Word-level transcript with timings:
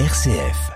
RCF. 0.00 0.72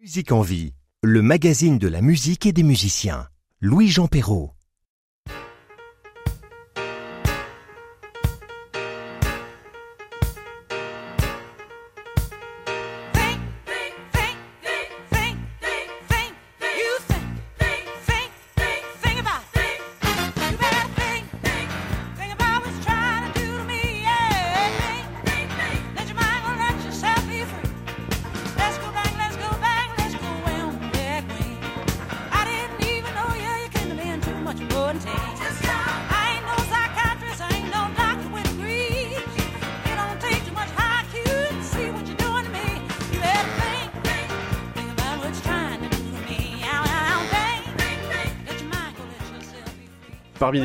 Musique 0.00 0.30
en 0.30 0.42
vie, 0.42 0.74
le 1.02 1.20
magazine 1.20 1.76
de 1.76 1.88
la 1.88 2.00
musique 2.00 2.46
et 2.46 2.52
des 2.52 2.62
musiciens. 2.62 3.26
Louis-Jean 3.60 4.06
Perrault. 4.06 4.55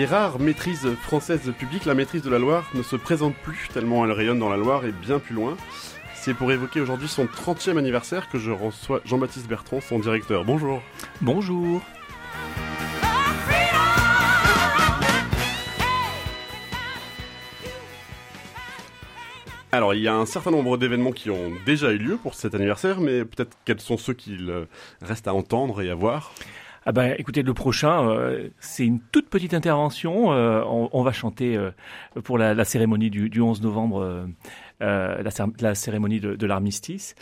Parmi 0.02 0.10
les 0.10 0.18
rares 0.18 0.40
maîtrises 0.40 0.96
françaises 0.96 1.54
publiques, 1.60 1.86
la 1.86 1.94
maîtrise 1.94 2.24
de 2.24 2.30
la 2.32 2.40
Loire 2.40 2.68
ne 2.74 2.82
se 2.82 2.96
présente 2.96 3.36
plus 3.36 3.68
tellement 3.72 4.04
elle 4.04 4.12
rayonne 4.12 4.40
dans 4.40 4.50
la 4.50 4.58
Loire 4.58 4.84
et 4.84 4.92
bien 4.92 5.20
plus 5.20 5.36
loin. 5.36 5.56
C'est 6.16 6.34
pour 6.34 6.52
évoquer 6.52 6.82
aujourd'hui 6.82 7.08
son 7.08 7.26
30e 7.26 7.78
anniversaire 7.78 8.28
que 8.28 8.40
je 8.40 8.50
reçois 8.50 9.02
Jean-Baptiste 9.06 9.48
Bertrand, 9.48 9.80
son 9.80 10.00
directeur. 10.00 10.44
Bonjour. 10.44 10.82
Bonjour. 11.22 11.82
Alors, 19.72 19.94
il 19.94 20.02
y 20.02 20.08
a 20.08 20.16
un 20.16 20.26
certain 20.26 20.50
nombre 20.50 20.78
d'événements 20.78 21.12
qui 21.12 21.30
ont 21.30 21.52
déjà 21.68 21.92
eu 21.92 21.98
lieu 21.98 22.18
pour 22.18 22.34
cet 22.34 22.56
anniversaire, 22.56 23.02
mais 23.02 23.24
peut-être 23.24 23.56
quels 23.66 23.80
sont 23.80 23.98
ceux 23.98 24.14
qu'il 24.14 24.52
reste 25.04 25.28
à 25.28 25.34
entendre 25.36 25.84
et 25.84 25.92
à 25.92 25.96
voir? 25.96 26.34
Ah 26.86 26.92
bah 26.92 27.10
écoutez, 27.18 27.44
le 27.44 27.54
prochain, 27.54 28.10
euh, 28.10 28.50
c'est 28.60 28.86
une 28.86 29.00
toute 29.12 29.30
petite 29.30 29.54
intervention. 29.54 30.32
euh, 30.34 30.64
on, 30.66 30.90
on 30.94 31.04
va 31.04 31.12
chanter 31.12 31.56
euh, 31.56 31.70
pour 32.24 32.38
la, 32.40 32.54
la 32.56 32.66
cérémonie 32.66 33.12
du, 33.12 33.30
du 33.30 33.40
11 33.40 33.62
novembre, 33.62 34.02
euh, 34.02 34.26
euh, 34.82 35.22
la, 35.22 35.30
la 35.60 35.76
cérémonie 35.76 36.20
de, 36.20 36.36
de 36.36 36.46
l'armistice. 36.48 37.14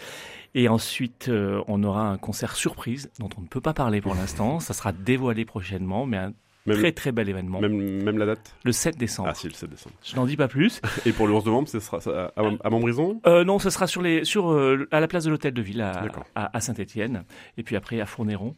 Et 0.55 0.69
ensuite, 0.69 1.27
euh, 1.27 1.61
on 1.67 1.83
aura 1.83 2.07
un 2.09 2.17
concert 2.17 2.55
surprise 2.55 3.11
dont 3.19 3.29
on 3.37 3.41
ne 3.41 3.47
peut 3.47 3.59
pas 3.61 3.73
parler 3.73 3.99
pour 4.01 4.15
l'instant. 4.15 4.59
Ça 4.61 4.73
sera 4.73 4.93
dévoilé 4.93 5.43
prochainement, 5.45 6.05
mais 6.05 6.17
un 6.17 6.33
même, 6.65 6.77
très 6.77 6.91
très 6.93 7.11
bel 7.11 7.27
événement. 7.27 7.59
même, 7.59 8.01
même 8.03 8.17
la 8.17 8.25
date? 8.27 8.55
Le 8.63 8.71
7 8.71 8.97
décembre. 8.97 9.29
Ah 9.31 9.35
si, 9.35 9.47
le 9.47 9.53
7 9.53 9.69
décembre. 9.69 9.95
Je 10.03 10.15
n'en 10.15 10.25
dis 10.25 10.37
pas 10.37 10.47
plus. 10.47 10.79
Et 11.05 11.11
pour 11.11 11.27
le 11.27 11.33
11 11.33 11.45
novembre, 11.45 11.67
ce 11.67 11.81
sera 11.81 11.99
à, 12.07 12.31
à 12.63 12.69
Montbrison? 12.69 13.19
Euh, 13.27 13.43
non, 13.43 13.59
ce 13.59 13.69
sera 13.69 13.87
sur 13.87 14.01
les, 14.01 14.23
sur, 14.23 14.51
euh, 14.53 14.87
à 14.91 15.01
la 15.01 15.07
place 15.09 15.25
de 15.25 15.29
l'hôtel 15.31 15.53
de 15.53 15.61
ville 15.61 15.81
à, 15.81 16.05
à 16.35 16.61
Saint-Étienne, 16.61 17.23
et 17.57 17.63
puis 17.63 17.75
après 17.75 17.99
à 17.99 18.05
Fournéron. 18.05 18.55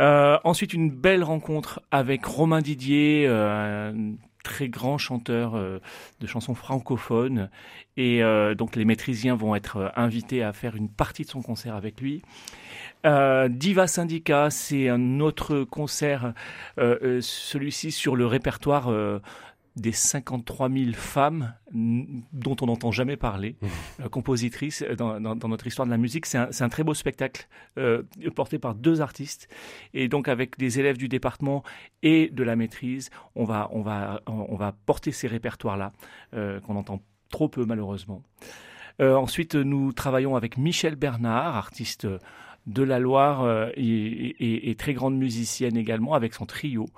Euh, 0.00 0.38
ensuite, 0.44 0.72
une 0.72 0.90
belle 0.90 1.24
rencontre 1.24 1.82
avec 1.90 2.24
Romain 2.24 2.60
Didier, 2.60 3.26
euh, 3.26 3.92
un 3.92 4.14
très 4.42 4.68
grand 4.68 4.98
chanteur 4.98 5.54
euh, 5.54 5.78
de 6.20 6.26
chansons 6.26 6.54
francophones, 6.54 7.48
et 7.96 8.22
euh, 8.22 8.54
donc 8.54 8.76
les 8.76 8.84
maîtrisiens 8.84 9.34
vont 9.34 9.54
être 9.54 9.76
euh, 9.76 9.88
invités 9.96 10.42
à 10.42 10.52
faire 10.52 10.76
une 10.76 10.88
partie 10.88 11.24
de 11.24 11.30
son 11.30 11.42
concert 11.42 11.74
avec 11.74 12.00
lui. 12.00 12.22
Diva 13.04 13.88
Syndicat, 13.88 14.50
c'est 14.50 14.88
un 14.88 15.18
autre 15.18 15.64
concert, 15.64 16.34
celui-ci 16.78 17.90
sur 17.90 18.14
le 18.14 18.26
répertoire 18.26 18.92
des 19.76 19.92
53 19.92 20.68
000 20.70 20.92
femmes 20.92 21.54
dont 21.72 22.56
on 22.60 22.66
n'entend 22.66 22.92
jamais 22.92 23.16
parler, 23.16 23.56
euh, 24.00 24.08
compositrices 24.08 24.82
euh, 24.82 24.94
dans, 24.96 25.18
dans- 25.20 25.34
dans 25.36 25.48
notre 25.48 25.66
histoire 25.66 25.86
de 25.86 25.90
la 25.90 25.96
musique. 25.98 26.26
C'est 26.26 26.38
un, 26.62 26.68
très 26.68 26.84
beau 26.84 26.94
spectacle 26.94 27.48
euh, 27.78 28.02
porté 28.34 28.58
par 28.58 28.74
deux 28.74 29.00
artistes 29.00 29.48
et 29.94 30.08
donc 30.08 30.28
avec 30.28 30.58
des 30.58 30.78
élèves 30.78 30.98
du 30.98 31.08
département 31.08 31.62
et 32.02 32.28
de 32.28 32.42
la 32.42 32.54
maîtrise, 32.56 33.10
on 33.34 33.44
va, 33.44 33.68
on 33.72 33.80
va, 33.82 34.20
on 34.26 34.56
va 34.56 34.72
porter 34.86 35.10
ces 35.12 35.26
répertoires-là 35.28 35.92
euh, 36.34 36.60
qu'on 36.60 36.76
entend 36.76 37.00
trop 37.30 37.48
peu 37.48 37.64
malheureusement. 37.64 38.22
Euh, 39.00 39.14
ensuite, 39.16 39.54
nous 39.54 39.92
travaillons 39.94 40.36
avec 40.36 40.58
Michel 40.58 40.96
Bernard, 40.96 41.56
artiste 41.56 42.06
de 42.66 42.82
la 42.82 42.98
Loire 42.98 43.42
euh, 43.42 43.70
et, 43.76 44.74
très 44.78 44.94
grande 44.94 45.16
musicienne 45.16 45.76
également, 45.76 46.14
avec 46.14 46.34
son 46.34 46.46
trio, 46.46 46.88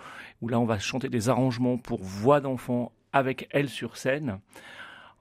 où 0.40 0.48
là 0.48 0.60
on 0.60 0.64
va 0.64 0.78
chanter 0.78 1.08
des 1.08 1.28
arrangements 1.28 1.78
pour 1.78 2.02
voix 2.02 2.40
d'enfant 2.40 2.92
avec 3.12 3.48
elle 3.50 3.68
sur 3.68 3.96
scène. 3.96 4.38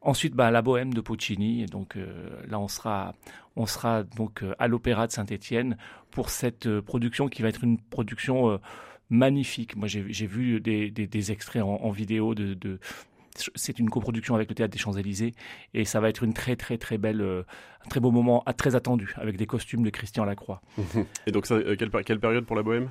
Ensuite, 0.01 0.33
bah, 0.33 0.51
la 0.51 0.61
Bohème 0.61 0.93
de 0.93 1.01
Puccini. 1.01 1.63
Et 1.63 1.65
donc 1.65 1.95
euh, 1.95 2.29
là, 2.47 2.59
on 2.59 2.67
sera, 2.67 3.13
on 3.55 3.65
sera 3.65 4.03
donc 4.03 4.43
euh, 4.43 4.53
à 4.59 4.67
l'Opéra 4.67 5.07
de 5.07 5.13
Saint-Étienne 5.13 5.77
pour 6.11 6.29
cette 6.29 6.79
production 6.81 7.29
qui 7.29 7.41
va 7.41 7.49
être 7.49 7.63
une 7.63 7.79
production 7.79 8.59
magnifique. 9.09 9.75
Moi, 9.75 9.87
j'ai 9.87 10.27
vu 10.27 10.59
des, 10.59 11.31
extraits 11.31 11.63
en, 11.63 11.89
vidéo 11.89 12.35
de 12.35 12.79
c'est 13.55 13.79
une 13.79 13.89
coproduction 13.89 14.35
avec 14.35 14.49
le 14.49 14.55
théâtre 14.55 14.71
des 14.71 14.79
Champs-Élysées 14.79 15.33
et 15.73 15.85
ça 15.85 15.99
va 15.99 16.09
être 16.09 16.23
une 16.23 16.33
très 16.33 16.55
très 16.55 16.77
très 16.77 16.97
belle, 16.97 17.21
euh, 17.21 17.43
un 17.85 17.89
très 17.89 17.99
beau 17.99 18.11
moment, 18.11 18.43
très 18.57 18.75
attendu 18.75 19.13
avec 19.17 19.37
des 19.37 19.45
costumes 19.45 19.83
de 19.83 19.89
Christian 19.89 20.25
Lacroix. 20.25 20.61
Et 21.27 21.31
donc, 21.31 21.45
ça, 21.45 21.55
euh, 21.55 21.75
quelle, 21.77 21.89
quelle 22.03 22.19
période 22.19 22.45
pour 22.45 22.55
la 22.55 22.63
Bohème 22.63 22.89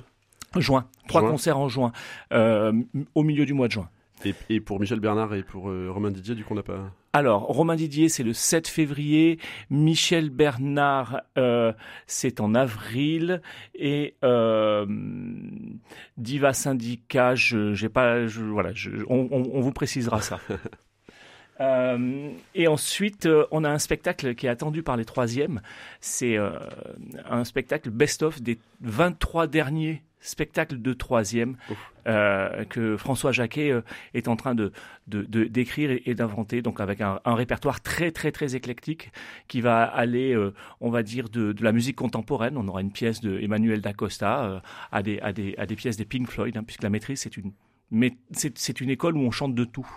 Juin, 0.57 0.85
trois 1.07 1.21
Juin. 1.21 1.31
concerts 1.31 1.57
en 1.57 1.67
juin, 1.67 1.91
euh, 2.31 2.73
au 3.15 3.23
milieu 3.23 3.45
du 3.45 3.53
mois 3.53 3.67
de 3.67 3.73
juin. 3.73 3.89
Et, 4.25 4.33
et 4.49 4.59
pour 4.59 4.79
Michel 4.79 4.99
Bernard 4.99 5.33
et 5.35 5.43
pour 5.43 5.69
euh, 5.69 5.89
Romain 5.91 6.11
Didier, 6.11 6.35
du 6.35 6.43
coup, 6.43 6.53
on 6.53 6.55
n'a 6.57 6.63
pas... 6.63 6.91
Alors, 7.15 7.41
Romain 7.43 7.75
Didier, 7.75 8.09
c'est 8.09 8.23
le 8.23 8.33
7 8.33 8.67
février. 8.67 9.37
Michel 9.69 10.29
Bernard, 10.31 11.21
euh, 11.37 11.71
c'est 12.07 12.39
en 12.41 12.55
avril. 12.55 13.41
Et 13.75 14.15
euh, 14.23 14.85
Diva 16.17 16.53
Syndicat, 16.53 17.35
je, 17.35 17.73
j'ai 17.73 17.89
pas, 17.89 18.25
je- 18.25 18.41
voilà, 18.41 18.71
je- 18.73 18.89
on, 19.09 19.27
on- 19.31 19.49
on 19.53 19.59
vous 19.61 19.71
précisera 19.73 20.21
ça. 20.21 20.39
Et 22.55 22.67
ensuite, 22.67 23.29
on 23.51 23.63
a 23.63 23.69
un 23.69 23.77
spectacle 23.79 24.35
qui 24.35 24.47
est 24.47 24.49
attendu 24.49 24.83
par 24.83 24.97
les 24.97 25.05
troisièmes. 25.05 25.61
C'est 26.01 26.35
un 27.29 27.43
spectacle 27.45 27.89
best-of 27.89 28.41
des 28.41 28.57
23 28.81 29.47
derniers 29.47 30.03
spectacles 30.23 30.81
de 30.81 30.93
troisième 30.93 31.57
euh, 32.07 32.63
que 32.65 32.97
François 32.97 33.31
Jacquet 33.31 33.71
euh, 33.71 33.81
est 34.13 34.27
en 34.27 34.35
train 34.35 34.55
de 34.55 34.71
d'écrire 35.07 35.91
et, 35.91 36.01
et 36.05 36.15
d'inventer, 36.15 36.61
donc 36.61 36.79
avec 36.79 37.01
un, 37.01 37.19
un 37.25 37.35
répertoire 37.35 37.81
très 37.81 38.11
très 38.11 38.31
très 38.31 38.55
éclectique 38.55 39.11
qui 39.47 39.61
va 39.61 39.83
aller, 39.83 40.33
euh, 40.33 40.53
on 40.81 40.89
va 40.89 41.03
dire, 41.03 41.29
de, 41.29 41.51
de 41.51 41.63
la 41.63 41.71
musique 41.71 41.97
contemporaine. 41.97 42.57
On 42.57 42.67
aura 42.67 42.81
une 42.81 42.91
pièce 42.91 43.21
de 43.21 43.37
Emmanuel 43.39 43.81
d'Acosta 43.81 44.61
à, 44.91 45.03
des, 45.03 45.19
à, 45.19 45.33
des, 45.33 45.55
à 45.57 45.65
des 45.65 45.75
pièces 45.75 45.97
des 45.97 46.05
Pink 46.05 46.29
Floyd, 46.29 46.55
hein, 46.57 46.63
puisque 46.63 46.83
la 46.83 46.89
maîtrise 46.89 47.19
c'est 47.19 47.37
une 47.37 47.51
mais 47.93 48.17
c'est 48.31 48.81
une 48.81 48.89
école 48.89 49.15
où 49.15 49.21
on 49.21 49.31
chante 49.31 49.55
de 49.55 49.63
tout. 49.63 49.87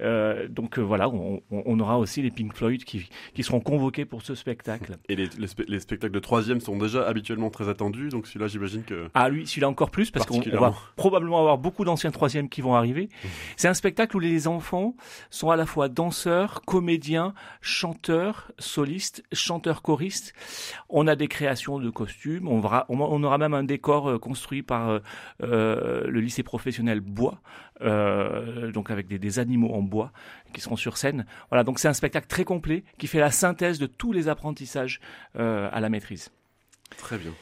Euh, 0.00 0.46
donc 0.48 0.78
euh, 0.78 0.82
voilà, 0.82 1.08
on, 1.08 1.42
on- 1.50 1.80
aura 1.80 1.98
aussi 1.98 2.22
les 2.22 2.30
Pink 2.30 2.54
Floyd 2.54 2.84
qui, 2.84 3.08
qui 3.34 3.42
seront 3.42 3.60
convoqués 3.60 4.04
pour 4.04 4.22
ce 4.22 4.34
spectacle. 4.34 4.96
Et 5.08 5.16
les, 5.16 5.26
les 5.38 5.46
spe- 5.46 5.64
les 5.68 5.80
spectacles 5.80 6.12
de 6.14 6.20
troisième 6.20 6.60
sont 6.60 6.76
déjà 6.78 7.06
habituellement 7.06 7.50
très 7.50 7.68
attendus, 7.68 8.08
donc 8.10 8.26
celui-là, 8.26 8.46
j'imagine 8.46 8.84
que... 8.84 9.08
Ah 9.14 9.28
lui, 9.28 9.46
celui-là 9.46 9.68
encore 9.68 9.90
plus 9.90 10.10
parce 10.10 10.26
qu'on 10.26 10.40
on 10.40 10.60
va 10.60 10.74
probablement 10.96 11.38
avoir 11.40 11.58
beaucoup 11.58 11.84
d'anciens 11.84 12.10
troisièmes 12.12 12.48
qui 12.48 12.60
vont 12.60 12.74
arriver. 12.74 13.08
C'est 13.56 13.68
un 13.68 13.74
spectacle 13.74 14.16
où 14.16 14.20
les 14.20 14.46
enfants 14.46 14.94
sont 15.30 15.50
à 15.50 15.56
la 15.56 15.66
fois 15.66 15.88
danseurs, 15.88 16.62
comédiens, 16.62 17.34
chanteurs, 17.60 18.52
solistes, 18.58 19.22
chanteurs 19.32 19.82
choristes. 19.82 20.34
On 20.88 21.06
a 21.06 21.16
des 21.16 21.28
créations 21.28 21.78
de 21.78 21.90
costumes. 21.90 22.46
On, 22.48 22.60
verra- 22.60 22.86
on, 22.88 23.00
on 23.00 23.22
aura 23.24 23.38
même 23.38 23.54
un 23.54 23.64
décor 23.64 24.08
euh, 24.08 24.18
construit 24.18 24.62
par 24.62 24.88
euh, 24.90 24.98
euh, 25.42 26.06
le 26.06 26.20
lycée 26.20 26.42
professionnel 26.42 27.00
Bois, 27.22 27.40
euh, 27.82 28.72
donc 28.72 28.90
avec 28.90 29.06
des, 29.06 29.20
des 29.20 29.38
animaux 29.38 29.72
en 29.72 29.82
bois 29.82 30.12
qui 30.52 30.60
seront 30.60 30.76
sur 30.76 30.96
scène. 30.96 31.24
Voilà, 31.50 31.62
donc 31.62 31.78
c'est 31.78 31.86
un 31.86 31.92
spectacle 31.92 32.26
très 32.26 32.44
complet 32.44 32.82
qui 32.98 33.06
fait 33.06 33.20
la 33.20 33.30
synthèse 33.30 33.78
de 33.78 33.86
tous 33.86 34.12
les 34.12 34.26
apprentissages 34.26 35.00
euh, 35.36 35.68
à 35.72 35.80
la 35.80 35.88
maîtrise. 35.88 36.30
Très 36.98 37.18
bien. 37.18 37.32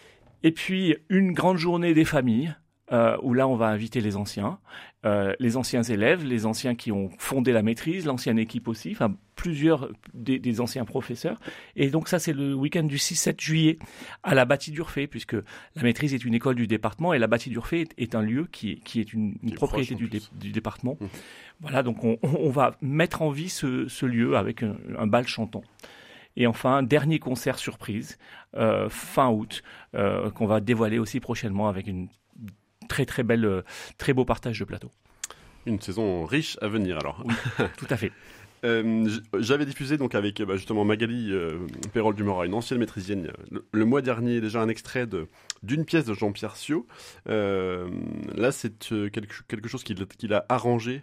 Et 0.43 0.53
puis 0.53 0.97
une 1.09 1.32
grande 1.32 1.56
journée 1.56 1.94
des 1.94 2.05
familles, 2.05 2.55
euh, 2.93 3.17
où 3.23 3.35
là 3.35 3.47
on 3.47 3.55
va 3.57 3.67
inviter 3.69 4.01
les 4.01 4.17
anciens, 4.17 4.59
euh, 5.05 5.33
les 5.39 5.57
anciens 5.57 5.83
élèves, 5.83 6.25
les 6.25 6.45
anciens 6.47 6.75
qui 6.75 6.91
ont 6.93 7.11
fondé 7.19 7.53
la 7.53 7.63
maîtrise, 7.63 8.05
l'ancienne 8.07 8.39
équipe 8.39 8.67
aussi, 8.69 8.91
enfin 8.93 9.15
plusieurs 9.37 9.89
des, 10.13 10.39
des 10.39 10.61
anciens 10.61 10.85
professeurs. 10.85 11.39
Et 11.77 11.89
donc 11.91 12.09
ça 12.09 12.19
c'est 12.19 12.33
le 12.33 12.53
week-end 12.55 12.83
du 12.83 12.97
6-7 12.97 13.41
juillet 13.41 13.79
à 14.23 14.35
la 14.35 14.45
Bâtie 14.45 14.71
d'Urfé, 14.73 15.07
puisque 15.07 15.35
la 15.77 15.83
maîtrise 15.83 16.13
est 16.15 16.25
une 16.25 16.35
école 16.35 16.57
du 16.57 16.67
département 16.67 17.15
et 17.15 17.19
la 17.19 17.27
Bâtie 17.29 17.49
d'Urfé 17.51 17.83
est, 17.83 17.95
est 17.97 18.15
un 18.15 18.23
lieu 18.23 18.47
qui 18.51 18.73
est, 18.73 18.77
qui 18.81 19.01
est 19.01 19.13
une, 19.13 19.37
propriété 19.55 19.95
du, 19.95 20.09
dé- 20.09 20.21
du 20.39 20.51
département. 20.53 20.97
Mhm. 21.01 21.09
Voilà, 21.61 21.83
donc 21.83 22.05
on, 22.05 22.19
on 22.23 22.51
va 22.51 22.77
mettre 22.83 23.23
en 23.23 23.31
vie 23.31 23.49
ce, 23.49 23.87
ce 23.89 24.05
lieu 24.07 24.37
avec 24.37 24.63
un, 24.63 24.77
un 24.99 25.07
bal 25.07 25.27
chantant. 25.27 25.63
Et 26.37 26.47
enfin, 26.47 26.83
dernier 26.83 27.19
concert 27.19 27.59
surprise, 27.59 28.17
euh, 28.55 28.89
fin 28.89 29.31
août, 29.31 29.63
euh, 29.95 30.31
qu'on 30.31 30.47
va 30.47 30.61
dévoiler 30.61 30.99
aussi 30.99 31.19
prochainement 31.21 31.69
avec 31.69 31.87
une 31.89 32.09
très 32.91 33.07
très 33.07 33.23
belle, 33.23 33.45
euh, 33.47 33.63
très 33.97 34.13
beau 34.13 34.27
partage 34.27 34.59
de 34.59 34.65
plateau. 34.65 34.91
Une 35.65 35.81
saison 35.81 36.27
riche 36.27 36.59
à 36.61 36.69
venir 36.69 36.99
alors. 36.99 37.25
Tout 37.79 37.87
à 37.89 37.97
fait. 37.97 38.13
Euh, 38.65 39.09
J'avais 39.39 39.65
diffusé 39.65 39.97
donc 39.97 40.15
avec 40.15 40.43
bah, 40.43 40.57
justement 40.57 40.85
Magali 40.85 41.33
euh, 41.33 41.59
Pérol 41.95 42.15
Dumora, 42.15 42.45
une 42.45 42.55
ancienne 42.55 42.79
maîtrisienne, 42.79 43.29
euh, 43.29 43.45
le, 43.51 43.65
le 43.73 43.85
mois 43.87 44.03
dernier 44.03 44.41
déjà 44.41 44.61
un 44.61 44.69
extrait 44.69 45.07
d'une 45.63 45.85
pièce 45.85 46.05
de 46.05 46.13
Jean-Pierre 46.13 46.57
Sio. 46.57 46.87
Euh, 47.29 47.89
là, 48.35 48.53
c'est 48.53 48.79
quelque, 48.89 49.43
quelque 49.49 49.69
chose 49.69 49.83
qu'il 49.83 50.05
qu'il 50.07 50.35
a 50.35 50.45
arrangé 50.49 51.03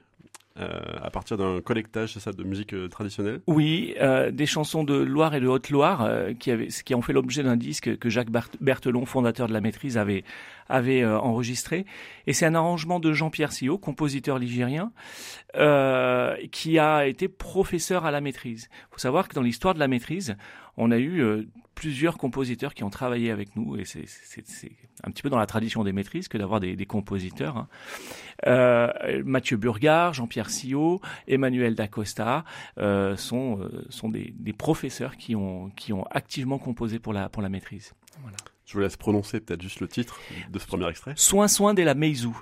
euh, 0.59 0.79
à 1.01 1.09
partir 1.09 1.37
d'un 1.37 1.61
collectage, 1.61 2.13
c'est 2.13 2.19
ça, 2.19 2.31
de 2.31 2.43
musique 2.43 2.73
euh, 2.73 2.87
traditionnelle? 2.87 3.41
Oui, 3.47 3.95
euh, 4.01 4.31
des 4.31 4.45
chansons 4.45 4.83
de 4.83 4.95
Loire 4.95 5.35
et 5.35 5.39
de 5.39 5.47
Haute-Loire 5.47 6.03
euh, 6.03 6.33
qui, 6.33 6.51
avaient, 6.51 6.67
qui 6.67 6.95
ont 6.95 7.01
fait 7.01 7.13
l'objet 7.13 7.43
d'un 7.43 7.57
disque 7.57 7.97
que 7.97 8.09
Jacques 8.09 8.31
Berthelon, 8.59 9.05
fondateur 9.05 9.47
de 9.47 9.53
la 9.53 9.61
maîtrise, 9.61 9.97
avait, 9.97 10.23
avait 10.69 11.05
enregistré. 11.05 11.85
Et 12.25 12.33
c'est 12.33 12.45
un 12.45 12.55
arrangement 12.55 12.99
de 12.99 13.13
Jean-Pierre 13.13 13.51
Sio, 13.51 13.77
compositeur 13.77 14.39
ligérien, 14.39 14.91
qui 16.51 16.79
a 16.79 17.07
été 17.07 17.27
professeur 17.27 18.05
à 18.05 18.11
la 18.11 18.21
maîtrise. 18.21 18.69
Il 18.71 18.93
faut 18.93 18.99
savoir 18.99 19.27
que 19.27 19.33
dans 19.33 19.41
l'histoire 19.41 19.73
de 19.73 19.79
la 19.79 19.87
maîtrise, 19.87 20.35
on 20.77 20.91
a 20.91 20.97
eu 20.97 21.21
euh, 21.21 21.43
plusieurs 21.75 22.17
compositeurs 22.17 22.73
qui 22.73 22.83
ont 22.83 22.89
travaillé 22.89 23.29
avec 23.31 23.55
nous, 23.55 23.77
et 23.77 23.85
c'est- 23.85 24.05
un 25.03 25.11
petit 25.11 25.21
peu 25.21 25.29
dans 25.29 25.37
la 25.37 25.45
tradition 25.45 25.83
des 25.83 25.91
maîtrises 25.91 26.27
que 26.27 26.37
d'avoir 26.37 26.59
des, 26.59 26.75
des 26.75 26.85
compositeurs. 26.87 27.57
hein. 27.57 27.67
Euh, 28.47 29.21
Mathieu 29.25 29.57
Burgard, 29.57 30.13
Jean-Pierre 30.13 30.49
Sio, 30.49 31.01
Emmanuel 31.27 31.75
Dacosta 31.75 32.45
euh, 32.79 33.15
sont, 33.17 33.69
sont 33.89 34.09
des, 34.09 34.33
des 34.37 34.53
professeurs 34.53 35.17
qui 35.17 35.35
ont, 35.35 35.69
qui 35.71 35.93
ont 35.93 36.05
activement 36.11 36.57
composé 36.59 36.97
pour 36.99 37.13
la, 37.13 37.29
pour 37.29 37.41
la 37.43 37.49
maîtrise. 37.49 37.93
Je 38.65 38.73
vous 38.73 38.79
laisse 38.79 38.97
prononcer 38.97 39.39
peut-être 39.39 39.61
juste 39.61 39.79
le 39.79 39.87
titre 39.87 40.19
de 40.51 40.59
ce 40.59 40.65
premier 40.67 40.89
extrait. 40.89 41.13
Soin, 41.15 41.47
soin 41.47 41.73
de 41.73 41.83
la 41.83 41.93
Meizou. 41.93 42.37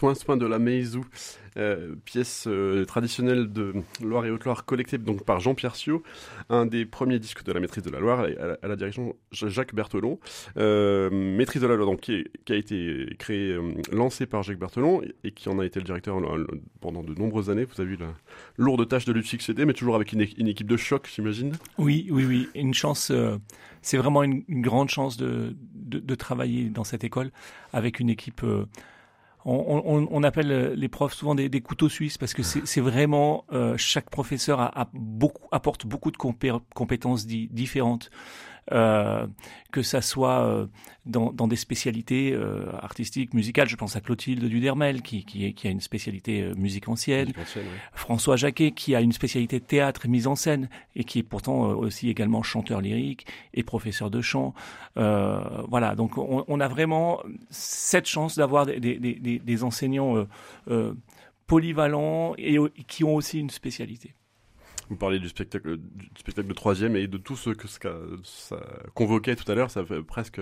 Soin, 0.00 0.38
de 0.38 0.46
la 0.46 0.58
Meizou, 0.58 1.04
euh, 1.58 1.94
pièce 2.06 2.46
euh, 2.46 2.86
traditionnelle 2.86 3.52
de 3.52 3.74
Loire 4.02 4.24
et 4.24 4.30
Haute-Loire 4.30 4.64
collectée 4.64 4.96
donc 4.96 5.26
par 5.26 5.40
Jean-Pierre 5.40 5.76
Sio, 5.76 6.02
un 6.48 6.64
des 6.64 6.86
premiers 6.86 7.18
disques 7.18 7.44
de 7.44 7.52
la 7.52 7.60
maîtrise 7.60 7.84
de 7.84 7.90
la 7.90 8.00
Loire, 8.00 8.20
à 8.20 8.28
la, 8.28 8.58
à 8.62 8.66
la 8.68 8.76
direction 8.76 9.14
Jacques 9.30 9.74
Berthelon. 9.74 10.18
Euh, 10.56 11.10
maîtrise 11.10 11.60
de 11.60 11.66
la 11.66 11.74
Loire, 11.76 11.86
donc, 11.90 12.00
qui, 12.00 12.24
a 12.48 12.54
été 12.54 13.14
créé, 13.18 13.50
euh, 13.50 13.74
lancé 13.92 14.24
par 14.24 14.42
Jacques 14.42 14.58
Berthelon 14.58 15.02
et, 15.22 15.32
qui 15.32 15.50
en 15.50 15.58
a 15.58 15.66
été 15.66 15.80
le 15.80 15.84
directeur 15.84 16.16
pendant 16.80 17.02
de 17.02 17.14
nombreuses 17.14 17.50
années. 17.50 17.66
Vous 17.66 17.82
avez 17.82 17.92
eu 17.92 17.98
la 17.98 18.14
lourde 18.56 18.88
tâche 18.88 19.04
de 19.04 19.12
lui 19.12 19.22
succéder, 19.22 19.66
mais 19.66 19.74
toujours 19.74 19.96
avec 19.96 20.14
une, 20.14 20.22
équipe 20.22 20.66
de 20.66 20.78
choc, 20.78 21.10
j'imagine. 21.14 21.52
Oui, 21.76 22.08
oui, 22.10 22.24
oui. 22.24 22.48
Une 22.54 22.72
chance, 22.72 23.12
c'est 23.82 23.98
vraiment 23.98 24.22
une, 24.22 24.44
grande 24.48 24.88
chance 24.88 25.18
de, 25.18 25.54
de 25.74 26.14
travailler 26.14 26.70
dans 26.70 26.84
cette 26.84 27.04
école 27.04 27.32
avec 27.74 28.00
une 28.00 28.08
équipe. 28.08 28.42
On, 29.44 30.06
on, 30.10 30.22
appelle 30.22 30.52
euh, 30.52 30.74
les 30.74 30.88
profs 30.88 31.14
souvent 31.14 31.34
des, 31.34 31.60
couteaux 31.60 31.88
suisses 31.88 32.18
parce 32.18 32.34
que 32.34 32.42
c'est 32.42 32.80
vraiment 32.80 33.44
euh, 33.52 33.74
chaque 33.76 34.10
professeur 34.10 34.60
a, 34.60 34.90
apporte 35.50 35.86
beaucoup 35.86 36.10
de 36.10 36.16
compé- 36.16 36.60
compétences 36.74 37.26
di- 37.26 37.48
différentes. 37.48 38.10
Euh, 38.72 39.26
que 39.72 39.82
ça 39.82 40.00
soit 40.00 40.44
euh, 40.44 40.66
dans, 41.06 41.32
dans 41.32 41.48
des 41.48 41.56
spécialités 41.56 42.32
euh, 42.32 42.66
artistiques, 42.80 43.34
musicales. 43.34 43.68
Je 43.68 43.74
pense 43.74 43.96
à 43.96 44.00
Clotilde 44.00 44.44
Dudermel 44.44 45.02
qui, 45.02 45.24
qui, 45.24 45.52
qui 45.54 45.66
a 45.66 45.70
une 45.70 45.80
spécialité 45.80 46.42
euh, 46.42 46.54
musique 46.54 46.88
ancienne. 46.88 47.26
Musique 47.26 47.38
ancienne, 47.38 47.64
ouais. 47.64 47.78
François 47.92 48.36
Jacquet, 48.36 48.70
qui 48.70 48.94
a 48.94 49.00
une 49.00 49.12
spécialité 49.12 49.60
théâtre 49.60 50.06
et 50.06 50.08
mise 50.08 50.28
en 50.28 50.36
scène, 50.36 50.68
et 50.94 51.02
qui 51.02 51.18
est 51.18 51.24
pourtant 51.24 51.68
euh, 51.68 51.74
aussi 51.74 52.08
également 52.08 52.42
chanteur 52.44 52.80
lyrique 52.80 53.26
et 53.54 53.64
professeur 53.64 54.08
de 54.08 54.20
chant. 54.20 54.54
Euh, 54.98 55.40
voilà, 55.68 55.96
donc 55.96 56.16
on, 56.16 56.44
on 56.46 56.60
a 56.60 56.68
vraiment 56.68 57.20
cette 57.50 58.06
chance 58.06 58.36
d'avoir 58.36 58.66
des, 58.66 58.78
des, 58.78 58.98
des, 58.98 59.38
des 59.40 59.64
enseignants 59.64 60.26
polyvalents 61.46 62.34
et 62.38 62.56
qui 62.86 63.02
ont 63.02 63.16
aussi 63.16 63.40
une 63.40 63.50
spécialité. 63.50 64.14
Vous 64.90 64.96
parlez 64.96 65.20
du 65.20 65.28
spectacle, 65.28 65.76
du 65.78 66.06
spectacle 66.18 66.48
de 66.48 66.52
troisième 66.52 66.96
et 66.96 67.06
de 67.06 67.16
tout 67.16 67.36
ce 67.36 67.50
que 67.50 67.68
ça, 67.68 67.90
convoquait 68.94 69.36
tout 69.36 69.50
à 69.50 69.54
l'heure. 69.54 69.70
Ça 69.70 69.84
fait 69.84 70.02
presque, 70.02 70.40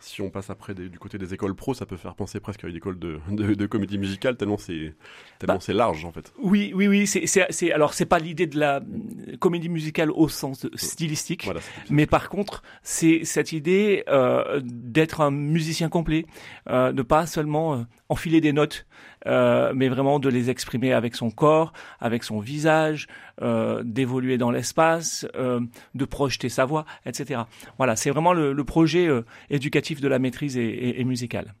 si 0.00 0.20
on 0.20 0.30
passe 0.30 0.50
après 0.50 0.74
des- 0.74 0.88
du 0.88 0.98
côté 0.98 1.16
des 1.16 1.32
écoles 1.32 1.54
pro, 1.54 1.74
ça 1.74 1.86
peut 1.86 1.96
faire 1.96 2.16
penser 2.16 2.40
presque 2.40 2.64
à 2.64 2.68
une 2.68 2.74
école 2.76 2.98
de, 2.98 3.20
de, 3.30 3.54
de 3.54 3.66
comédie 3.66 3.96
musicale 3.98 4.36
tellement 4.36 4.58
c'est 4.58 4.94
Tellement 5.38 5.54
Bah, 5.54 5.60
c'est 5.60 5.72
large 5.72 6.04
en 6.04 6.10
fait. 6.12 6.32
Oui, 6.42 6.72
oui, 6.74 6.88
oui. 6.88 7.06
C'est, 7.06 7.72
alors 7.72 7.94
c'est 7.94 8.04
pas 8.06 8.18
l'idée 8.18 8.48
de 8.48 8.58
la 8.58 8.78
euh, 8.78 9.36
comédie 9.38 9.68
musicale 9.68 10.10
au 10.10 10.28
sens 10.28 10.66
stylistique, 10.74 11.44
Voilà. 11.44 11.60
mais 11.88 12.06
par 12.06 12.28
contre, 12.28 12.62
c'est 12.82 13.24
cette 13.24 13.52
idée 13.52 14.02
euh, 14.08 14.60
d'être 14.64 15.20
un 15.20 15.30
musicien 15.30 15.88
complet, 15.88 16.26
euh, 16.68 16.90
de 16.90 17.02
pas 17.02 17.26
seulement 17.26 17.74
euh, 17.74 17.82
enfiler 18.08 18.40
des 18.40 18.52
notes, 18.52 18.86
euh, 19.26 19.72
mais 19.74 19.88
vraiment 19.88 20.18
de 20.18 20.28
les 20.28 20.50
exprimer 20.50 20.92
avec 20.92 21.14
son 21.14 21.30
corps, 21.30 21.72
avec 22.00 22.24
son 22.24 22.38
visage, 22.40 23.06
euh, 23.42 23.82
d'évoluer 23.84 24.38
dans 24.38 24.50
l'espace, 24.50 25.26
euh, 25.36 25.60
de 25.94 26.04
projeter 26.04 26.48
sa 26.48 26.64
voix, 26.64 26.84
etc. 27.06 27.42
Voilà, 27.78 27.96
c'est 27.96 28.10
vraiment 28.10 28.32
le, 28.32 28.52
le 28.52 28.64
projet 28.64 29.08
éducatif 29.50 30.00
de 30.00 30.08
la 30.08 30.18
maîtrise 30.18 30.56
et, 30.56 30.62
et- 30.64 31.00
et 31.00 31.04
musicale. 31.04 31.54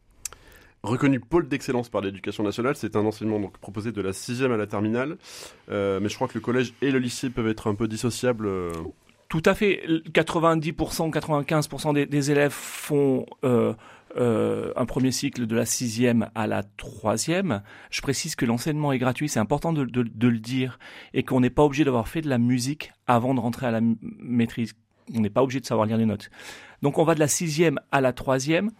Reconnu 0.84 1.18
pôle 1.18 1.48
d'excellence 1.48 1.88
par 1.88 2.02
l'éducation 2.02 2.44
nationale, 2.44 2.76
c'est 2.76 2.94
un 2.94 3.04
enseignement 3.04 3.40
donc 3.40 3.58
proposé 3.58 3.90
de 3.90 4.00
la 4.00 4.12
sixième 4.12 4.52
à 4.52 4.56
la 4.56 4.66
terminale. 4.68 5.16
Mais 5.68 6.08
je 6.08 6.14
crois 6.14 6.28
que 6.28 6.34
le 6.34 6.40
collège 6.40 6.72
et 6.82 6.90
le 6.92 7.00
lycée 7.00 7.30
peuvent 7.30 7.48
être 7.48 7.66
un 7.68 7.74
peu 7.74 7.88
dissociables. 7.88 8.48
Tout 9.28 9.42
à 9.44 9.54
fait. 9.54 9.82
90%, 10.14 11.10
95% 11.10 11.94
des, 11.94 12.06
des 12.06 12.30
élèves 12.30 12.52
font 12.52 13.26
euh, 14.16 14.72
un 14.76 14.86
premier 14.86 15.10
cycle 15.12 15.46
de 15.46 15.54
la 15.56 15.66
sixième 15.66 16.30
à 16.34 16.46
la 16.46 16.62
troisième. 16.62 17.62
Je 17.90 18.00
précise 18.00 18.36
que 18.36 18.46
l'enseignement 18.46 18.92
est 18.92 18.98
gratuit, 18.98 19.28
c'est 19.28 19.40
important 19.40 19.72
de, 19.72 19.84
de- 19.84 20.02
de 20.02 20.28
le 20.28 20.38
dire, 20.38 20.78
et 21.14 21.22
qu'on 21.22 21.40
n'est 21.40 21.50
pas 21.50 21.64
obligé 21.64 21.84
d'avoir 21.84 22.08
fait 22.08 22.20
de 22.22 22.28
la 22.28 22.38
musique 22.38 22.92
avant 23.06 23.34
de 23.34 23.40
rentrer 23.40 23.66
à 23.66 23.70
la 23.70 23.80
maîtrise. 24.02 24.74
On 25.14 25.20
n'est 25.20 25.30
pas 25.30 25.42
obligé 25.42 25.60
de 25.60 25.66
savoir 25.66 25.86
lire 25.86 25.96
les 25.96 26.06
notes. 26.06 26.30
Donc 26.82 26.98
on 26.98 27.04
va 27.04 27.14
de 27.14 27.20
la 27.20 27.28
sixième 27.28 27.78
à 27.92 28.00
la 28.00 28.12
troisième. 28.12 28.70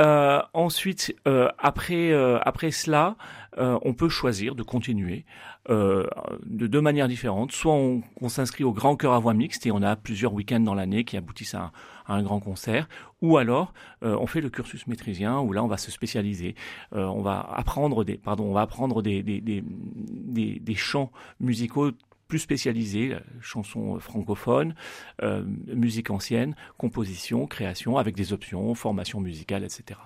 Euh, 0.00 0.40
ensuite, 0.54 1.14
euh, 1.28 1.48
après, 1.58 2.10
euh, 2.10 2.40
après 2.42 2.72
cela, 2.72 3.16
euh, 3.58 3.78
on 3.82 3.94
peut 3.94 4.08
choisir 4.08 4.56
de 4.56 4.64
continuer 4.64 5.24
euh, 5.70 6.04
de 6.44 6.66
deux 6.66 6.80
manières 6.80 7.06
différentes. 7.06 7.52
Soit 7.52 7.74
on, 7.74 8.02
on 8.20 8.28
s'inscrit 8.28 8.64
au 8.64 8.72
grand 8.72 8.96
chœur 8.96 9.12
à 9.12 9.20
voix 9.20 9.34
mixte 9.34 9.66
et 9.66 9.70
on 9.70 9.82
a 9.82 9.94
plusieurs 9.94 10.32
week-ends 10.32 10.58
dans 10.58 10.74
l'année 10.74 11.04
qui 11.04 11.16
aboutissent 11.16 11.54
à 11.54 11.70
à 12.06 12.14
un 12.14 12.22
grand 12.22 12.40
concert. 12.40 12.88
Ou 13.22 13.36
alors 13.38 13.72
euh, 14.02 14.16
on 14.20 14.26
fait 14.26 14.40
le 14.40 14.50
cursus 14.50 14.86
maîtrisien 14.86 15.40
où 15.40 15.52
là 15.52 15.62
on 15.64 15.68
va 15.68 15.76
se 15.78 15.90
spécialiser. 15.90 16.54
Euh, 16.94 17.04
on 17.04 17.22
va 17.22 17.40
apprendre 17.40 18.04
des, 18.04 18.16
pardon, 18.16 18.44
on 18.44 18.52
va 18.52 18.62
apprendre 18.62 19.02
des, 19.02 19.22
des, 19.22 19.40
des, 19.40 19.62
des, 19.66 20.58
des 20.60 20.74
chants 20.74 21.10
musicaux 21.40 21.90
plus 22.28 22.38
spécialisés, 22.38 23.12
euh, 23.14 23.20
chansons 23.42 23.98
francophones, 24.00 24.74
euh, 25.22 25.44
musique 25.66 26.10
ancienne, 26.10 26.56
composition, 26.78 27.46
création, 27.46 27.98
avec 27.98 28.14
des 28.16 28.32
options, 28.32 28.74
formation 28.74 29.20
musicale, 29.20 29.62
etc. 29.62 30.00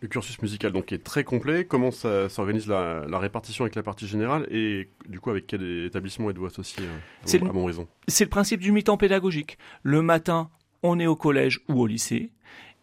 Le 0.00 0.08
cursus 0.08 0.40
musical 0.42 0.72
donc 0.72 0.92
est 0.92 1.02
très 1.02 1.24
complet. 1.24 1.64
Comment 1.64 1.90
ça 1.90 2.28
s'organise 2.28 2.66
la, 2.66 3.04
la 3.08 3.18
répartition 3.18 3.64
avec 3.64 3.74
la 3.74 3.82
partie 3.82 4.06
générale 4.06 4.46
et 4.50 4.90
du 5.08 5.18
coup 5.20 5.30
avec 5.30 5.46
quel 5.46 5.62
établissement 5.86 6.28
êtes-vous 6.30 6.44
associé 6.46 6.84
à 6.84 7.32
le- 7.38 7.52
Montbrison 7.52 7.86
C'est 8.08 8.24
le 8.24 8.30
principe 8.30 8.60
du 8.60 8.70
mi-temps 8.72 8.98
pédagogique. 8.98 9.56
Le 9.82 10.02
matin, 10.02 10.50
on 10.84 11.00
est 11.00 11.06
au 11.06 11.16
collège 11.16 11.60
ou 11.68 11.80
au 11.80 11.86
lycée. 11.88 12.30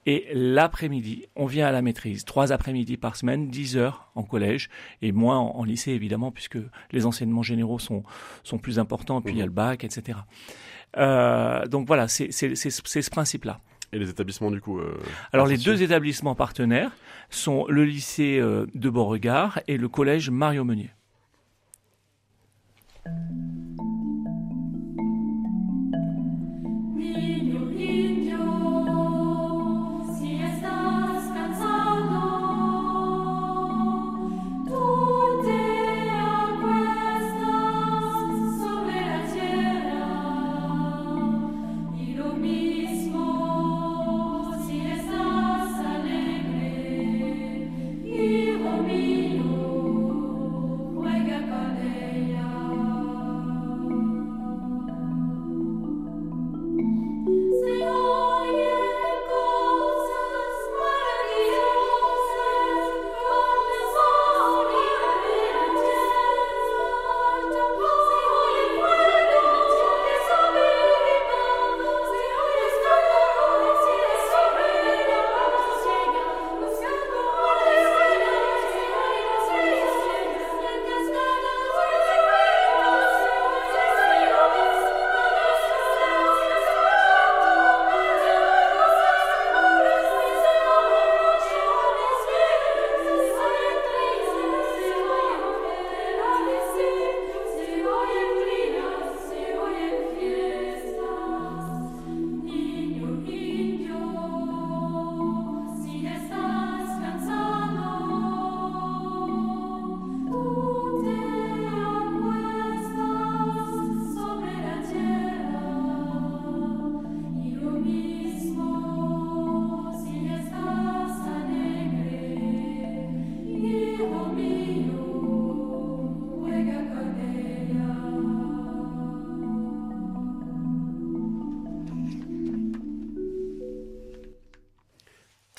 Et 0.07 0.25
l'après-midi, 0.33 1.27
on 1.35 1.45
vient 1.45 1.67
à 1.67 1.71
la 1.71 1.83
maîtrise. 1.83 2.25
Trois 2.25 2.51
après-midi 2.51 2.97
par 2.97 3.15
semaine, 3.15 3.49
10 3.49 3.77
heures 3.77 4.09
en 4.15 4.23
collège 4.23 4.69
et 5.03 5.11
moins 5.11 5.37
en, 5.37 5.55
en 5.55 5.63
lycée, 5.63 5.91
évidemment, 5.91 6.31
puisque 6.31 6.57
les 6.91 7.05
enseignements 7.05 7.43
généraux 7.43 7.77
sont, 7.77 8.03
sont 8.43 8.57
plus 8.57 8.79
importants. 8.79 9.21
Puis 9.21 9.35
il 9.35 9.37
y 9.37 9.43
a 9.43 9.45
le 9.45 9.51
bac, 9.51 9.83
etc. 9.83 10.17
Euh, 10.97 11.65
donc 11.67 11.87
voilà, 11.87 12.07
c'est 12.07 12.31
ce 12.31 13.09
principe-là. 13.09 13.59
Et 13.93 13.99
les 13.99 14.09
établissements 14.09 14.51
du 14.51 14.61
coup 14.61 14.79
euh, 14.79 14.97
Alors 15.33 15.47
les 15.47 15.57
deux 15.57 15.83
établissements 15.83 16.33
partenaires 16.33 16.91
sont 17.29 17.65
le 17.67 17.83
lycée 17.83 18.39
euh, 18.39 18.65
de 18.73 18.89
Beauregard 18.89 19.59
et 19.67 19.77
le 19.77 19.89
collège 19.89 20.29
Mario 20.29 20.63
Meunier. 20.63 20.91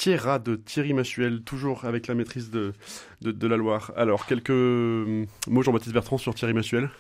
Tierra 0.02 0.40
de 0.40 0.56
Thierry 0.56 0.94
Machuel, 0.94 1.42
toujours 1.42 1.84
avec 1.84 2.08
la 2.08 2.16
maîtrise 2.16 2.50
de, 2.50 2.72
de, 3.20 3.30
de 3.30 3.46
la 3.46 3.56
Loire. 3.56 3.92
Alors, 3.96 4.26
quelques 4.26 4.50
euh, 4.50 5.26
mots, 5.46 5.62
Jean-Baptiste 5.62 5.94
Bertrand, 5.94 6.18
sur 6.18 6.34
Thierry 6.34 6.54
Machuel 6.54 6.90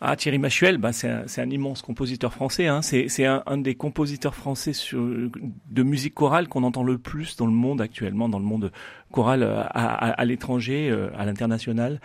Ah, 0.00 0.14
Thierry 0.14 0.38
Machuel, 0.38 0.78
bah, 0.78 0.92
c'est 0.92 1.08
un, 1.08 1.24
un 1.36 1.50
immense 1.50 1.82
compositeur 1.82 2.32
français. 2.32 2.68
Hein. 2.68 2.80
C'est, 2.80 3.24
un, 3.24 3.42
un 3.46 3.58
des 3.58 3.74
compositeurs 3.74 4.36
français 4.36 4.72
sur, 4.72 5.04
de 5.04 5.82
musique 5.82 6.14
chorale 6.14 6.46
qu'on 6.46 6.62
entend 6.62 6.84
le 6.84 6.96
plus 6.96 7.34
dans 7.36 7.46
le 7.46 7.52
monde 7.52 7.80
actuellement, 7.80 8.28
dans 8.28 8.38
le 8.38 8.44
monde 8.44 8.70
choral 9.10 9.42
euh, 9.42 9.62
à, 9.62 9.64
à, 9.64 10.10
à 10.10 10.24
l'étranger, 10.24 10.90
euh, 10.92 11.08
à 11.18 11.26
l'international. 11.26 12.00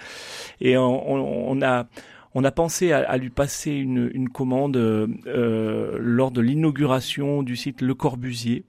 Et 0.62 0.78
on, 0.78 1.52
on, 1.52 1.62
a 1.62 1.86
on 2.34 2.44
a 2.44 2.50
pensé 2.52 2.92
à, 2.92 3.08
à 3.08 3.18
lui 3.18 3.30
passer 3.30 3.74
une, 3.74 4.10
une 4.16 4.30
commande 4.30 4.78
euh, 4.78 5.98
lors 6.00 6.32
de 6.32 6.42
l'inauguration 6.42 7.44
du 7.44 7.56
site 7.56 7.82
Le 7.82 7.94
Corbusier. 7.94 8.64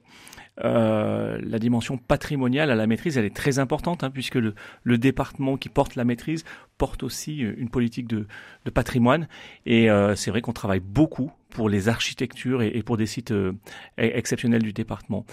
Euh, 0.63 1.39
la 1.41 1.59
dimension 1.59 1.97
patrimoniale 1.97 2.69
à 2.71 2.75
la 2.75 2.85
maîtrise, 2.85 3.17
elle 3.17 3.25
est 3.25 3.35
très 3.35 3.57
importante, 3.57 4.03
hein, 4.03 4.11
puisque 4.11 4.35
le, 4.35 4.53
le 4.83 4.97
département 4.97 5.55
qui 5.57 5.69
porte 5.69 5.95
la 5.95 6.03
maîtrise 6.03 6.43
porte 6.77 7.03
aussi 7.03 7.43
euh, 7.43 7.53
une 7.57 7.69
politique 7.69 8.07
de, 8.07 8.27
de 8.65 8.69
patrimoine. 8.69 9.27
Et 9.65 9.89
euh, 9.89 10.13
c'est 10.15 10.29
vrai 10.29 10.41
qu'on 10.41 10.51
travaille 10.53 10.81
beaucoup 10.81 11.31
pour 11.49 11.69
les 11.69 11.87
architectures 11.89 12.61
et, 12.61 12.67
et 12.75 12.83
pour 12.83 12.97
des 12.97 13.05
sites 13.05 13.31
euh, 13.31 13.53
e- 13.97 14.11
exceptionnels 14.13 14.61
du 14.61 14.73
département. 14.73 15.25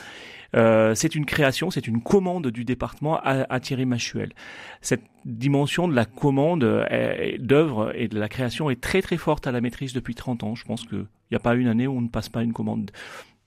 Euh, 0.57 0.95
c'est 0.95 1.15
une 1.15 1.27
création, 1.27 1.71
c'est 1.71 1.87
une 1.89 2.01
commande 2.01 2.47
du 2.49 2.65
département 2.65 3.19
à, 3.19 3.45
à 3.53 3.61
Thierry 3.61 3.87
Machuel. 3.87 4.33
Cette 4.81 5.03
dimension 5.25 5.89
de 5.89 5.95
la 5.95 6.05
commande 6.07 6.65
euh, 6.65 6.87
est- 6.89 7.39
d'œuvre 7.39 7.93
et 7.95 8.09
de 8.09 8.19
la 8.19 8.29
création 8.29 8.71
est 8.71 8.81
très 8.81 9.03
très 9.03 9.17
forte 9.17 9.47
à 9.47 9.53
la 9.53 9.61
maîtrise 9.61 9.93
depuis 9.93 10.15
30 10.15 10.45
ans. 10.45 10.55
Je 10.55 10.65
pense 10.65 10.85
qu'il 10.87 11.07
n'y 11.31 11.37
a 11.37 11.41
pas 11.41 11.55
une 11.55 11.69
année 11.69 11.87
où 11.87 11.97
on 11.99 12.01
ne 12.01 12.09
passe 12.09 12.29
pas 12.29 12.43
une 12.43 12.53
commande 12.53 12.91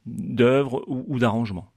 d'œuvre 0.06 0.84
ou, 0.88 1.06
ou 1.08 1.20
d'arrangement. 1.20 1.68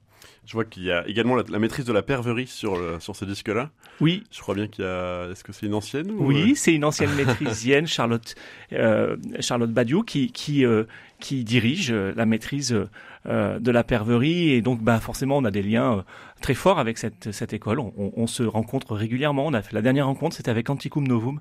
Je 0.45 0.53
vois 0.53 0.65
qu'il 0.65 0.83
y 0.83 0.91
a 0.91 1.07
également 1.07 1.35
la, 1.35 1.43
la 1.49 1.57
maîtrise 1.57 1.85
de 1.85 1.93
la 1.93 2.03
perverie 2.03 2.45
sur, 2.45 2.77
le- 2.77 2.99
sur 2.99 3.15
ce 3.15 3.25
disque-là. 3.25 3.71
Oui, 3.99 4.23
Je 4.31 4.39
crois 4.41 4.53
bien 4.53 4.67
qu'il 4.67 4.85
y 4.85 4.87
a. 4.87 5.27
Est-ce 5.31 5.43
que 5.43 5.51
c'est 5.51 5.65
une 5.65 5.73
ancienne 5.73 6.11
ou, 6.11 6.23
Oui, 6.27 6.55
c'est 6.55 6.73
une 6.73 6.83
ancienne 6.85 7.09
maîtrisienne, 7.17 7.87
Charlotte, 7.87 8.35
euh, 8.73 9.17
Charlotte 9.39 9.71
Badiou, 9.71 10.03
qui, 10.03 10.31
qui, 10.31 10.63
euh, 10.63 10.83
qui 11.19 11.43
dirige 11.43 11.91
euh, 11.91 12.13
la 12.15 12.27
maîtrise 12.27 12.77
euh, 13.25 13.59
de 13.59 13.71
la 13.71 13.83
perverie. 13.83 14.51
Et 14.51 14.61
donc, 14.61 14.83
bah, 14.83 14.99
forcément, 14.99 15.37
on 15.37 15.45
a 15.45 15.51
des 15.51 15.63
liens 15.63 15.97
euh, 15.97 16.01
très 16.41 16.53
forts 16.53 16.77
avec 16.77 16.99
cette, 16.99 17.31
cette 17.31 17.53
école. 17.53 17.79
On, 17.79 17.91
on- 17.97 18.13
on 18.15 18.27
se 18.27 18.43
rencontre 18.43 18.93
régulièrement. 18.95 19.47
On 19.47 19.53
a 19.55 19.63
fait 19.63 19.73
la 19.73 19.81
dernière 19.81 20.05
rencontre, 20.05 20.35
c'était 20.35 20.51
avec 20.51 20.69
Anticum 20.69 21.07
Novum, 21.07 21.39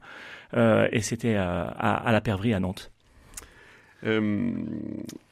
euh, 0.56 0.88
et 0.92 1.02
c'était 1.02 1.34
euh, 1.36 1.64
à, 1.76 1.94
à 1.96 2.10
la 2.12 2.22
perverie 2.22 2.54
à 2.54 2.60
Nantes. 2.60 2.90
Euh, 4.04 4.52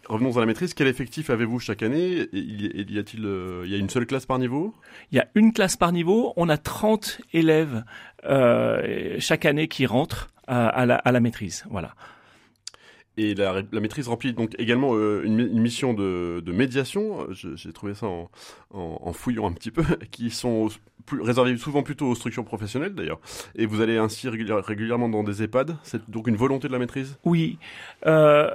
revenons 0.07 0.37
à 0.37 0.41
la 0.41 0.47
maîtrise. 0.47 0.75
Quel 0.75 0.87
effectif 0.87 1.31
avez-vous 1.31 1.59
chaque 1.59 1.83
année? 1.83 2.29
Il, 2.33 2.91
y 2.91 2.99
a-t-il, 2.99 3.25
euh, 3.25 3.65
une 3.65 3.91
seule 3.91 4.07
classe 4.07 4.27
par 4.27 4.39
niveau? 4.39 4.75
Il 5.11 5.17
y 5.17 5.21
a 5.21 5.29
une 5.35 5.53
classe 5.53 5.77
par 5.77 5.93
niveau. 5.93 6.33
On 6.37 6.49
a 6.49 6.57
30 6.57 7.21
élèves 7.33 7.85
euh, 8.25 9.17
chaque 9.19 9.45
année 9.45 9.69
qui 9.69 9.87
rentrent 9.87 10.29
à 10.47 10.85
la, 10.85 10.97
à 10.97 11.13
la 11.13 11.21
maîtrise. 11.21 11.65
Voilà. 11.71 11.95
Et 13.19 13.35
la, 13.35 13.63
maîtrise 13.73 14.09
remplit 14.09 14.33
donc 14.33 14.55
également 14.59 14.95
euh, 14.95 15.23
une, 15.25 15.35
mi- 15.35 15.45
une 15.51 15.61
mission 15.61 15.93
de, 15.93 16.43
médiation. 16.53 17.27
J'ai 17.31 17.73
trouvé 17.73 17.95
ça 17.95 18.07
en, 18.07 19.13
fouillant 19.13 19.47
un 19.49 19.53
petit 19.53 19.71
peu, 19.71 19.83
qui 20.11 20.31
sont 20.31 20.69
plus, 21.05 21.21
réservées 21.21 21.57
souvent 21.59 21.83
plutôt 21.83 22.07
aux 22.07 22.15
structures 22.15 22.45
professionnelles 22.45 22.95
d'ailleurs. 22.95 23.21
Et 23.55 23.67
vous 23.67 23.81
allez 23.83 23.99
ainsi 23.99 24.29
régulière- 24.29 24.65
régulièrement 24.65 25.09
dans 25.11 25.23
des 25.25 25.43
EHPAD. 25.43 25.77
C'est 25.83 26.11
donc 26.11 26.27
une 26.27 26.37
volonté 26.37 26.69
de 26.69 26.73
la 26.73 26.79
maîtrise? 26.79 27.19
Oui. 27.25 27.59
Euh, 28.07 28.49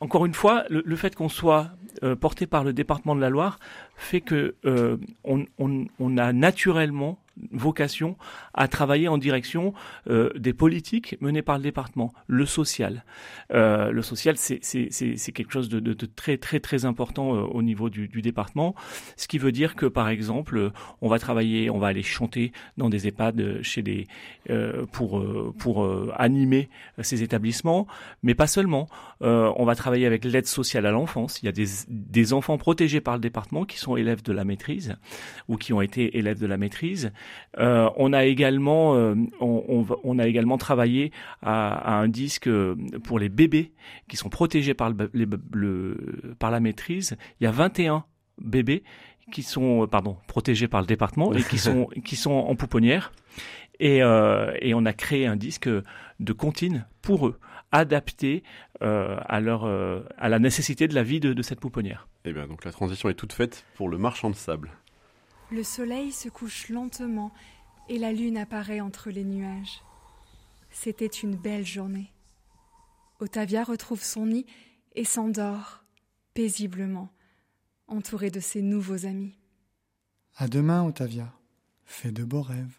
encore 0.00 0.24
une 0.24 0.32
fois, 0.34 0.64
le, 0.70 0.96
fait 0.96 1.14
qu'on 1.14 1.28
soit 1.28 1.68
euh, 2.02 2.16
porté 2.16 2.46
par 2.46 2.64
le 2.64 2.72
département 2.72 3.14
de 3.14 3.20
la 3.20 3.28
Loire 3.28 3.58
fait 3.96 4.22
que 4.22 4.54
euh, 4.64 4.96
on, 5.24 5.44
on- 5.58 5.84
on 5.98 6.16
a 6.16 6.32
naturellement 6.32 7.18
vocation 7.52 8.16
à 8.54 8.68
travailler 8.68 9.08
en 9.08 9.18
direction 9.18 9.72
euh, 10.08 10.30
des 10.36 10.52
politiques 10.52 11.16
menées 11.20 11.42
par 11.42 11.56
le 11.56 11.62
département, 11.62 12.12
le 12.26 12.46
social. 12.46 13.04
Euh, 13.52 13.90
le 13.90 14.02
social, 14.02 14.36
c'est 14.36 14.60
quelque 15.32 15.52
chose 15.52 15.68
de, 15.68 15.80
de- 15.80 15.94
de 15.94 16.06
très 16.06 16.36
très 16.38 16.60
très 16.60 16.84
important 16.84 17.34
euh, 17.34 17.40
au 17.42 17.62
niveau 17.62 17.90
du, 17.90 18.08
du 18.08 18.22
département, 18.22 18.74
ce 19.16 19.26
qui 19.28 19.38
veut 19.38 19.52
dire 19.52 19.74
que 19.76 19.86
par 19.86 20.08
exemple, 20.08 20.70
on 21.00 21.08
va 21.08 21.18
travailler, 21.18 21.70
on 21.70 21.78
va 21.78 21.88
aller 21.88 22.02
chanter 22.02 22.52
dans 22.76 22.88
des 22.88 23.06
EHPAD 23.08 23.40
euh, 23.40 23.62
chez 23.62 23.82
des 23.82 24.06
euh, 24.50 24.86
pour 24.92 25.18
euh, 25.18 25.54
pour 25.58 25.86
animer 26.16 26.68
ces 27.00 27.22
établissements, 27.22 27.86
mais 28.22 28.34
pas 28.34 28.46
seulement. 28.46 28.88
On 29.20 29.64
va 29.64 29.74
travailler 29.74 30.06
avec 30.06 30.24
l'aide 30.24 30.46
sociale 30.46 30.86
à 30.86 30.90
l'enfance. 30.90 31.42
Il 31.42 31.46
y 31.46 31.48
a 31.48 31.52
des, 31.52 31.66
des 31.88 32.32
enfants 32.32 32.56
protégés 32.58 33.00
par 33.00 33.14
le 33.14 33.20
département 33.20 33.64
qui 33.64 33.78
sont 33.78 33.96
élèves 33.96 34.22
de 34.22 34.32
la 34.32 34.44
maîtrise 34.44 34.96
ou 35.48 35.56
qui 35.56 35.72
ont 35.72 35.80
été 35.82 36.16
élèves 36.18 36.38
de 36.38 36.46
la 36.46 36.56
maîtrise. 36.56 37.12
Euh, 37.58 37.88
on 37.96 38.12
a 38.12 38.24
également, 38.24 38.94
euh, 38.94 39.14
on, 39.40 39.64
on 39.68 39.82
va- 39.82 39.96
on 40.04 40.18
a 40.18 40.26
également 40.26 40.58
travaillé 40.58 41.12
à, 41.42 41.72
à 41.74 41.94
un 41.94 42.08
disque 42.08 42.46
euh, 42.48 42.76
pour 43.04 43.18
les 43.18 43.28
bébés 43.28 43.72
qui 44.08 44.16
sont 44.16 44.28
protégés 44.28 44.74
par, 44.74 44.90
le, 44.90 45.10
les- 45.14 45.26
le- 45.52 46.34
par 46.38 46.50
la 46.50 46.60
maîtrise. 46.60 47.16
Il 47.40 47.44
y 47.44 47.46
a 47.46 47.50
21 47.50 48.04
bébés 48.40 48.82
qui 49.32 49.42
sont, 49.42 49.86
pardon, 49.90 50.16
protégés 50.26 50.66
par 50.68 50.80
le 50.80 50.86
département 50.86 51.32
et 51.34 51.42
qui 51.42 51.58
sont, 51.58 51.86
qui 52.04 52.16
sont 52.16 52.32
en 52.32 52.54
pouponnière. 52.56 53.12
Et, 53.78 54.02
euh, 54.02 54.52
et 54.60 54.74
on 54.74 54.84
a 54.84 54.92
créé 54.92 55.26
un 55.26 55.36
disque 55.36 55.68
de 55.68 56.32
comptine 56.32 56.86
pour 57.00 57.26
eux, 57.28 57.38
adapté 57.72 58.42
euh, 58.82 59.16
à, 59.26 59.40
leur, 59.40 59.64
euh, 59.64 60.00
à 60.18 60.28
la 60.28 60.38
nécessité 60.38 60.86
de 60.88 60.94
la 60.94 61.02
vie 61.02 61.20
de, 61.20 61.32
de 61.32 61.42
cette 61.42 61.60
pouponnière. 61.60 62.06
Eh 62.24 62.32
bien, 62.32 62.46
donc 62.46 62.64
la 62.64 62.72
transition 62.72 63.08
est 63.08 63.14
toute 63.14 63.32
faite 63.32 63.64
pour 63.76 63.88
le 63.88 63.96
marchand 63.96 64.28
de 64.28 64.34
sable. 64.34 64.70
Le 65.50 65.64
soleil 65.64 66.12
se 66.12 66.28
couche 66.28 66.68
lentement 66.68 67.32
et 67.88 67.98
la 67.98 68.12
lune 68.12 68.38
apparaît 68.38 68.80
entre 68.80 69.10
les 69.10 69.24
nuages. 69.24 69.82
C'était 70.70 71.06
une 71.06 71.34
belle 71.34 71.66
journée. 71.66 72.12
Otavia 73.18 73.64
retrouve 73.64 74.02
son 74.02 74.26
nid 74.26 74.46
et 74.94 75.04
s'endort 75.04 75.84
paisiblement, 76.34 77.08
entourée 77.88 78.30
de 78.30 78.40
ses 78.40 78.62
nouveaux 78.62 79.06
amis. 79.06 79.34
À 80.36 80.46
demain, 80.46 80.84
Otavia. 80.84 81.32
Fais 81.84 82.12
de 82.12 82.22
beaux 82.22 82.42
rêves. 82.42 82.76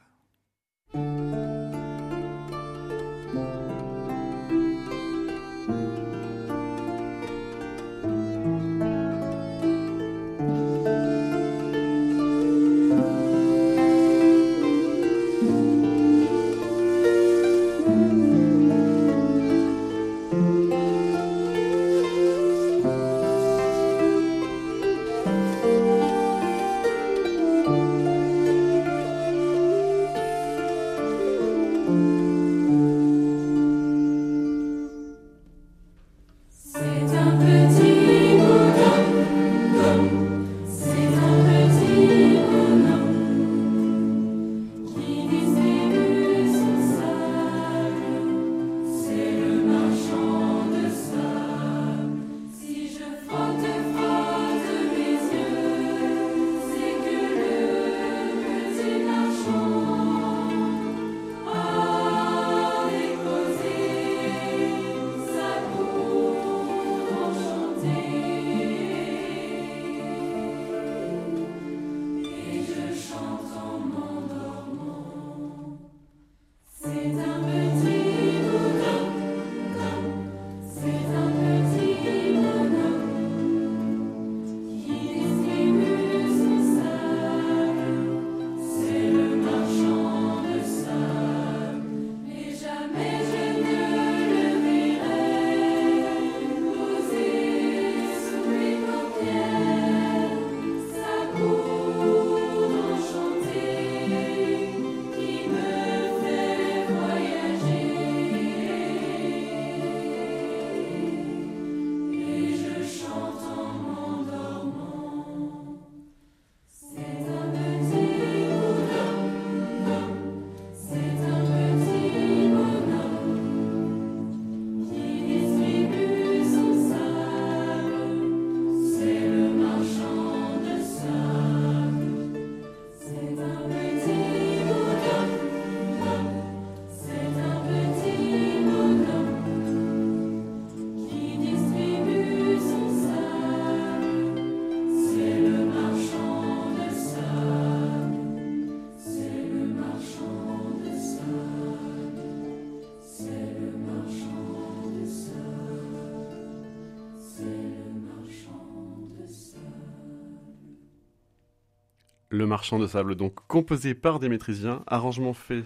Le 162.41 162.47
Marchand 162.47 162.80
de 162.80 162.88
Sable, 162.88 163.13
donc 163.13 163.36
composé 163.47 163.93
par 163.93 164.17
des 164.17 164.27
maîtrisiens, 164.27 164.82
arrangement 164.88 165.34
fait 165.36 165.63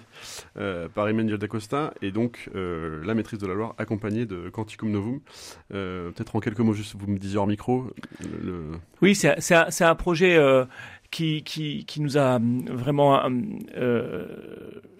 euh, 0.58 0.90
par 0.90 1.08
Emmanuel 1.08 1.38
D'Acosta, 1.38 1.94
et 2.02 2.12
donc 2.12 2.50
euh, 2.54 3.02
la 3.06 3.14
maîtrise 3.14 3.40
de 3.40 3.48
la 3.48 3.54
Loire 3.54 3.76
accompagnée 3.78 4.26
de 4.26 4.50
Canticum 4.50 4.92
Novum. 4.92 5.22
Euh, 5.74 6.12
Peut-être 6.12 6.36
en 6.36 6.42
quelques 6.42 6.60
mots, 6.60 6.74
juste 6.74 6.98
vous 6.98 7.08
me 7.08 7.18
disiez 7.18 7.38
hors 7.38 7.48
micro. 7.48 7.88
Oui, 9.02 9.16
c'est 9.16 9.86
un, 9.86 9.96
projet 9.96 10.38
qui, 11.12 11.44
qui, 11.46 12.02
nous 12.02 12.18
a 12.18 12.36
hum, 12.36 12.66
vraiment, 12.70 13.24
hum, 13.24 13.58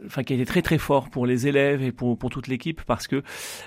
enfin, 0.06 0.24
qui 0.24 0.34
a 0.34 0.36
été 0.36 0.46
très 0.46 0.62
très 0.62 0.78
fort 0.78 1.10
pour 1.10 1.26
les 1.26 1.48
élèves 1.48 1.82
et 1.84 1.92
pour, 1.92 2.18
pour 2.18 2.30
toute 2.30 2.48
l'équipe 2.48 2.82
parce 2.86 3.08
que 3.08 3.24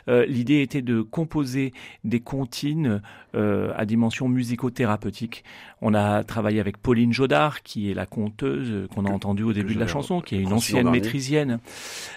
euh, 0.09 0.27
l'idée 0.27 0.63
était 0.63 0.83
de 0.83 1.03
composer 1.03 1.73
des 2.05 2.21
comptines 2.21 3.03
euh, 3.35 3.73
à 3.77 3.85
dimension 3.85 4.29
musico-thérapeutique. 4.29 5.45
On 5.81 5.95
a 5.95 6.25
travaillé 6.25 6.61
avec 6.61 6.79
Pauline 6.79 7.13
Jodard, 7.13 7.63
qui 7.63 7.91
est 7.91 7.95
la 7.95 8.07
conteuse 8.07 8.71
euh, 8.71 8.89
qu'on 8.89 9.05
a 9.05 9.11
entendue 9.11 9.45
au 9.45 9.53
début 9.53 9.75
de 9.75 9.81
la 9.81 9.87
chanson, 9.87 10.21
qui 10.21 10.37
est 10.37 10.41
une 10.41 10.53
ancienne 10.53 10.91
maîtrisienne. 10.91 11.61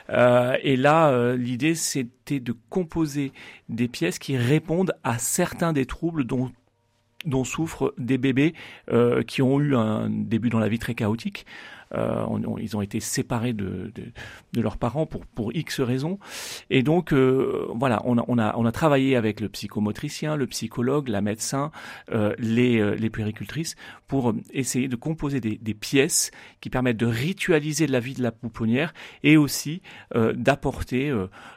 Euh, 0.09 0.55
et 0.63 0.75
là, 0.75 1.09
euh, 1.09 1.35
l'idée, 1.35 1.75
c'était 1.75 2.39
de 2.39 2.55
composer 2.69 3.31
des 3.69 3.87
pièces 3.87 4.19
qui 4.19 4.37
répondent 4.37 4.93
à 5.03 5.17
certains 5.17 5.73
des 5.73 5.85
troubles 5.85 6.23
dont 6.23 6.51
dont 7.25 7.43
souffrent 7.43 7.93
des 7.99 8.17
bébés 8.17 8.55
euh, 8.91 9.21
qui 9.21 9.43
ont 9.43 9.59
eu 9.59 9.75
un 9.75 10.09
début 10.09 10.49
dans 10.49 10.59
la 10.59 10.69
vie 10.69 10.79
très 10.79 10.95
chaotique. 10.95 11.45
Euh, 11.93 12.23
on- 12.29 12.43
on- 12.45 12.57
ils 12.57 12.75
ont 12.77 12.81
été 12.81 12.99
séparés 12.99 13.53
de, 13.53 13.91
de, 13.95 14.03
de 14.53 14.61
leurs 14.61 14.77
parents 14.77 15.05
pour, 15.05 15.25
pour 15.25 15.53
X 15.55 15.79
raisons. 15.81 16.19
Et 16.69 16.83
donc, 16.83 17.13
euh, 17.13 17.67
voilà, 17.75 18.01
on 18.05 18.17
a, 18.17 18.25
on, 18.27 18.37
a, 18.37 18.55
on 18.57 18.65
a 18.65 18.71
travaillé 18.71 19.15
avec 19.15 19.39
le 19.39 19.49
psychomotricien, 19.49 20.35
le 20.35 20.47
psychologue, 20.47 21.09
la 21.09 21.21
médecin, 21.21 21.71
euh, 22.11 22.33
les, 22.39 22.79
euh, 22.79 22.95
les 22.95 23.09
puéricultrices 23.09 23.75
pour 24.07 24.33
essayer 24.51 24.87
de 24.87 24.95
composer 24.95 25.39
des, 25.39 25.57
des 25.57 25.73
pièces 25.73 26.31
qui 26.61 26.69
permettent 26.69 26.97
de 26.97 27.05
ritualiser 27.05 27.87
la 27.87 27.99
vie 27.99 28.13
de 28.13 28.23
la 28.23 28.31
pouponnière 28.31 28.93
et 29.23 29.37
aussi 29.37 29.81
euh, 30.15 30.33
d'apporter, 30.33 31.09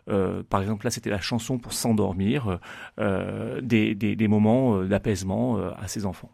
euh, 0.09 0.43
par 0.49 0.61
exemple 0.63 0.85
là 0.87 0.91
c'était 0.91 1.11
la 1.11 1.21
chanson 1.21 1.59
pour 1.59 1.73
s'endormir, 1.73 2.59
des, 2.99 3.95
des, 3.95 4.17
des 4.17 4.29
moments 4.29 4.83
d'apaisement 4.85 5.59
à 5.77 5.89
ses 5.89 6.07
enfants. 6.07 6.31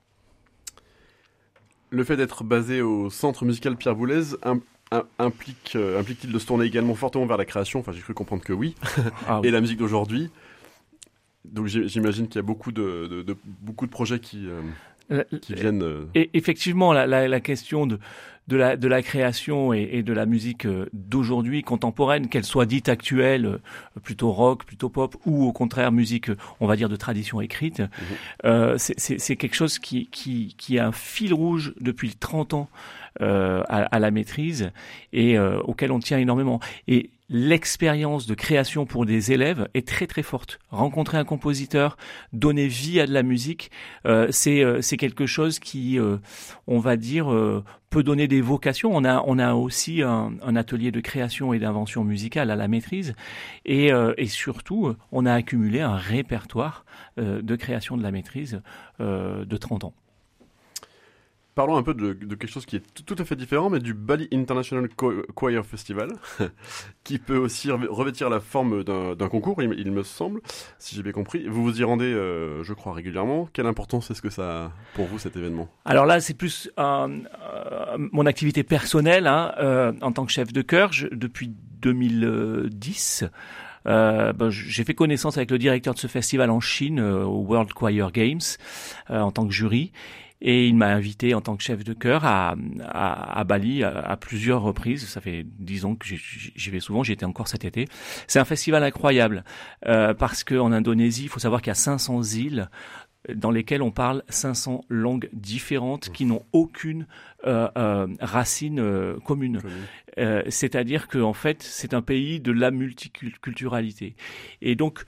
Le 1.91 2.05
fait 2.05 2.17
d'être 2.17 2.45
basé 2.45 2.83
au 2.83 3.11
centre 3.11 3.45
musical 3.45 3.77
Pierre 3.77 3.97
Boulez 3.97 4.35
im- 4.45 4.61
im- 4.93 5.05
implique, 5.19 5.73
euh, 5.75 5.99
implique-t-il 6.01 6.33
de 6.33 6.39
se 6.39 6.47
tourner 6.47 6.65
également 6.65 6.95
fortement 6.95 7.27
vers 7.27 7.37
la 7.37 7.45
création? 7.45 7.81
Enfin, 7.81 7.93
j'ai 7.93 8.01
cru 8.01 8.15
comprendre 8.15 8.43
que 8.45 8.53
oui. 8.53 8.75
Ah, 9.29 9.41
Et 9.43 9.51
la 9.51 9.61
musique 9.61 9.79
d'aujourd'hui. 9.79 10.31
Donc 11.45 11.67
j'imagine 11.67 12.27
qu'il 12.29 12.37
y 12.37 12.39
a 12.39 12.43
beaucoup 12.43 12.71
de, 12.71 13.07
de- 13.11 13.23
de- 13.23 13.37
beaucoup 13.45 13.87
de 13.87 13.91
projets 13.91 14.21
qui, 14.21 14.47
euh, 14.47 14.61
Euh, 15.11 15.25
qui 15.41 15.55
viennent. 15.55 15.83
euh, 15.83 16.05
Et 16.15 16.31
effectivement, 16.35 16.93
la, 16.93 17.07
la, 17.07 17.27
la 17.27 17.41
question 17.41 17.87
de, 17.87 17.99
de, 18.51 18.57
la, 18.57 18.77
de 18.77 18.89
la 18.89 19.01
création 19.01 19.73
et, 19.73 19.89
et 19.93 20.03
de 20.03 20.13
la 20.13 20.27
musique 20.27 20.67
euh, 20.67 20.87
d'aujourd'hui, 20.93 21.63
contemporaine, 21.63 22.29
qu'elle 22.29 22.45
soit 22.45 22.67
dite 22.67 22.89
actuelle, 22.89 23.47
euh, 23.47 23.59
plutôt 24.03 24.33
rock, 24.33 24.65
plutôt 24.65 24.89
pop, 24.91 25.17
ou 25.25 25.45
au 25.45 25.53
contraire 25.53 25.93
musique, 25.93 26.31
on 26.59 26.67
va 26.67 26.75
dire, 26.77 26.89
de 26.89 26.97
tradition 26.97 27.41
écrite, 27.41 27.83
euh, 28.45 28.75
c'est- 28.77 29.37
quelque 29.37 29.55
chose 29.55 29.79
qui, 29.79 30.09
qui, 30.09 30.55
qui 30.59 30.79
a 30.79 30.87
un 30.89 30.93
fil 30.93 31.33
rouge 31.33 31.73
depuis 31.81 32.15
30 32.17 32.53
ans 32.55 32.69
euh, 33.23 33.63
à, 33.69 33.83
à 33.85 33.99
la 34.01 34.11
maîtrise 34.11 34.71
et 35.13 35.39
euh, 35.39 35.61
auquel 35.63 35.93
on 35.93 35.99
tient 36.01 36.19
énormément. 36.19 36.59
Et 36.89 37.11
l'expérience 37.31 38.27
de 38.27 38.35
création 38.35 38.87
pour 38.87 39.07
des 39.07 39.31
élèves 39.31 39.69
est 39.73 39.87
très 39.87 40.09
très 40.09 40.23
forte. 40.23 40.59
Rencontrer 40.71 41.17
un 41.17 41.25
compositeur, 41.25 41.97
donner 42.33 42.67
vie 42.67 43.01
à 43.01 43.07
de 43.07 43.13
la 43.13 43.23
musique, 43.23 43.71
euh, 44.05 44.27
c'est 44.31 44.65
euh, 44.65 44.83
c'est 44.83 44.97
quelque 44.97 45.27
chose 45.27 45.61
qui, 45.61 45.99
euh, 45.99 46.19
on 46.67 46.81
va 46.81 46.97
dire, 46.97 47.33
euh, 47.33 47.65
peut 47.89 48.03
donner 48.03 48.27
des 48.27 48.41
vocations. 48.41 48.91
On 48.93 49.05
a 49.05 49.23
on 49.27 49.39
a 49.39 49.55
aussi 49.55 50.03
un, 50.03 50.33
un 50.43 50.57
atelier 50.57 50.91
de 50.91 51.01
création 51.01 51.53
et 51.55 51.61
d'invention 51.61 52.03
musicale 52.03 52.51
à 52.51 52.57
la 52.57 52.67
maîtrise, 52.67 53.15
et, 53.65 53.93
euh, 53.93 54.13
et 54.19 54.27
surtout, 54.27 54.95
on 55.13 55.25
a 55.25 55.33
accumulé 55.33 55.81
un 55.81 55.97
répertoire 55.97 56.85
de 57.17 57.57
création 57.57 57.97
de 57.97 58.03
la 58.03 58.11
maîtrise 58.13 58.63
de 58.99 59.57
30 59.57 59.85
ans. 59.85 59.95
Parlons 61.61 61.77
un 61.77 61.83
peu 61.83 61.93
de, 61.93 62.15
de 62.15 62.35
quelque 62.37 62.51
chose 62.51 62.65
qui 62.65 62.77
est 62.77 63.05
tout, 63.05 63.17
à 63.19 63.25
fait 63.27 63.37
différent, 63.37 63.69
mais 63.69 63.81
du 63.81 63.93
Bali 63.93 64.29
International 64.33 64.89
Cho- 64.99 65.27
Choir 65.35 65.63
Festival, 65.67 66.09
qui 67.05 67.19
peut 67.19 67.37
aussi 67.37 67.69
revê- 67.69 67.87
revêtir 67.87 68.31
la 68.31 68.41
forme 68.41 68.83
d'un 68.83 69.29
concours, 69.29 69.63
il, 69.63 69.75
il 69.79 69.93
me 69.93 70.03
semble, 70.03 70.41
si 70.79 70.97
j'ai 70.97 71.03
bien 71.03 71.13
compris. 71.13 71.47
Vous 71.47 71.63
vous 71.63 71.79
y 71.79 71.85
rendez, 71.85 72.07
euh, 72.07 72.65
je 72.65 72.73
crois, 72.73 72.95
régulièrement. 72.95 73.47
Quelle 73.53 73.67
importance 73.67 74.11
est-ce 74.11 74.23
que 74.23 74.31
ça 74.31 74.65
a 74.67 74.73
pour 74.95 75.05
vous 75.05 75.19
cet 75.19 75.37
événement? 75.37 75.69
Alors 75.85 76.07
là, 76.07 76.21
c'est 76.21 76.33
plus 76.33 76.71
euh, 76.79 76.83
euh, 77.53 77.99
mon 78.11 78.25
activité 78.25 78.63
personnelle 78.63 79.27
hein, 79.27 79.53
euh, 79.59 79.93
en 80.01 80.13
tant 80.13 80.25
que 80.25 80.33
chef 80.33 80.55
de 80.55 80.63
chœur 80.63 80.95
je- 80.95 81.09
depuis 81.13 81.53
2010. 81.83 83.25
Euh, 83.87 84.33
ben, 84.33 84.51
j'ai 84.51 84.85
fait 84.85 84.95
connaissance 84.95 85.37
avec 85.37 85.51
le 85.51 85.59
directeur 85.59 85.93
de 85.95 85.99
ce 85.99 86.07
festival 86.07 86.51
en 86.51 86.61
Chine, 86.61 87.01
euh, 87.01 87.25
au 87.25 87.41
World 87.41 87.73
Choir 87.73 88.13
Games, 88.13 88.41
euh, 89.11 89.21
en 89.21 89.31
tant 89.31 89.47
que 89.47 89.53
jury. 89.53 89.93
Et 90.43 90.67
il 90.67 90.75
m'a 90.75 90.87
invité 90.89 91.35
en 91.35 91.41
tant 91.43 91.57
que 91.57 91.63
chef 91.63 91.85
de 91.85 91.93
chœur 91.93 92.25
à, 92.25 92.57
à, 92.85 93.39
à 93.41 93.45
Bali 93.45 93.85
à, 93.85 93.91
à 93.99 94.17
plusieurs 94.17 94.63
reprises. 94.63 95.07
Ça 95.07 95.21
fait 95.21 95.45
dix 95.59 95.85
ans 95.85 95.95
que 95.97 96.07
j'y- 96.07 96.71
vais 96.71 96.81
souvent. 96.81 97.03
J'y 97.03 97.13
étais 97.13 97.27
encore 97.27 97.47
cet 97.49 97.65
été. 97.65 97.87
C'est 98.27 98.39
un 98.39 98.45
festival 98.47 98.83
incroyable 98.83 99.45
euh, 99.87 100.15
parce 100.15 100.43
qu'en 100.45 100.73
Indonésie, 100.73 101.25
il 101.25 101.29
faut 101.29 101.41
savoir 101.41 101.61
qu'il 101.61 101.69
y 101.69 101.73
a 101.73 101.75
500 101.75 102.23
îles 102.37 102.71
dans 103.35 103.51
lesquelles 103.51 103.83
on 103.83 103.91
parle 103.91 104.23
500 104.31 104.83
langues 104.89 105.29
différentes 105.35 106.09
qui 106.11 106.25
n'ont 106.25 106.43
aucune 106.53 107.07
euh, 107.47 107.69
euh, 107.77 108.07
racine 108.21 108.81
euh, 108.81 109.19
commune. 109.27 109.61
Euh, 110.17 110.43
C'est-à-dire 110.49 111.07
que 111.07 111.19
en 111.19 111.35
fait, 111.35 111.63
c'est 111.63 111.93
un 111.93 112.01
pays 112.01 112.41
de 112.41 112.51
la 112.51 112.71
multiculturalité. 112.71 114.15
Et 114.63 114.75
donc, 114.75 115.05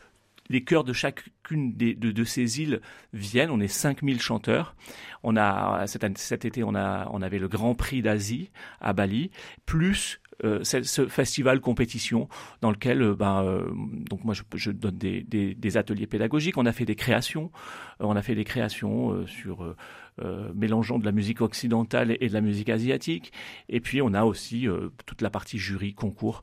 les 0.49 0.65
chœurs 0.65 0.85
de 0.85 0.93
chacune 0.93 1.75
des, 1.75 1.95
de, 1.95 2.25
ces 2.25 2.61
îles 2.61 2.81
viennent. 3.13 3.51
On 3.51 3.61
est 3.61 3.69
5000 3.69 4.21
chanteurs. 4.21 4.77
On 5.23 5.37
a 5.37 5.87
cet 5.87 6.45
été, 6.45 6.65
on 6.65 6.75
a 6.75 7.09
on 7.13 7.23
avait 7.23 7.39
le 7.39 7.49
Grand 7.49 7.75
Prix 7.75 8.03
d'Asie 8.03 8.51
à 8.81 8.93
Bali, 8.93 9.31
plus 9.67 10.21
euh, 10.45 10.65
ce, 10.65 11.07
festival 11.07 11.61
compétition 11.61 12.29
dans 12.63 12.71
lequel 12.71 13.01
euh, 13.03 13.15
ben, 13.15 13.45
euh, 13.45 13.71
donc 14.11 14.25
moi 14.25 14.35
je, 14.55 14.71
donne 14.73 14.99
des, 14.99 15.23
des, 15.23 15.55
des 15.55 15.77
ateliers 15.77 16.07
pédagogiques. 16.07 16.59
On 16.59 16.67
a 16.67 16.73
fait 16.73 16.85
des 16.85 16.97
créations. 16.97 17.53
Euh, 18.01 18.07
on 18.07 18.17
a 18.17 18.23
fait 18.23 18.35
des 18.35 18.45
créations 18.45 19.27
sur 19.27 19.75
mélangeant 20.55 20.99
de 20.99 21.05
la 21.05 21.13
musique 21.13 21.41
occidentale 21.41 22.17
et 22.21 22.29
de 22.29 22.35
la 22.35 22.41
musique 22.41 22.69
asiatique. 22.69 23.33
Et 23.69 23.81
puis 23.81 24.03
on 24.03 24.13
a 24.15 24.25
aussi 24.25 24.67
toute 25.07 25.23
la 25.23 25.31
partie 25.31 25.59
jury 25.59 25.95
concours 25.95 26.43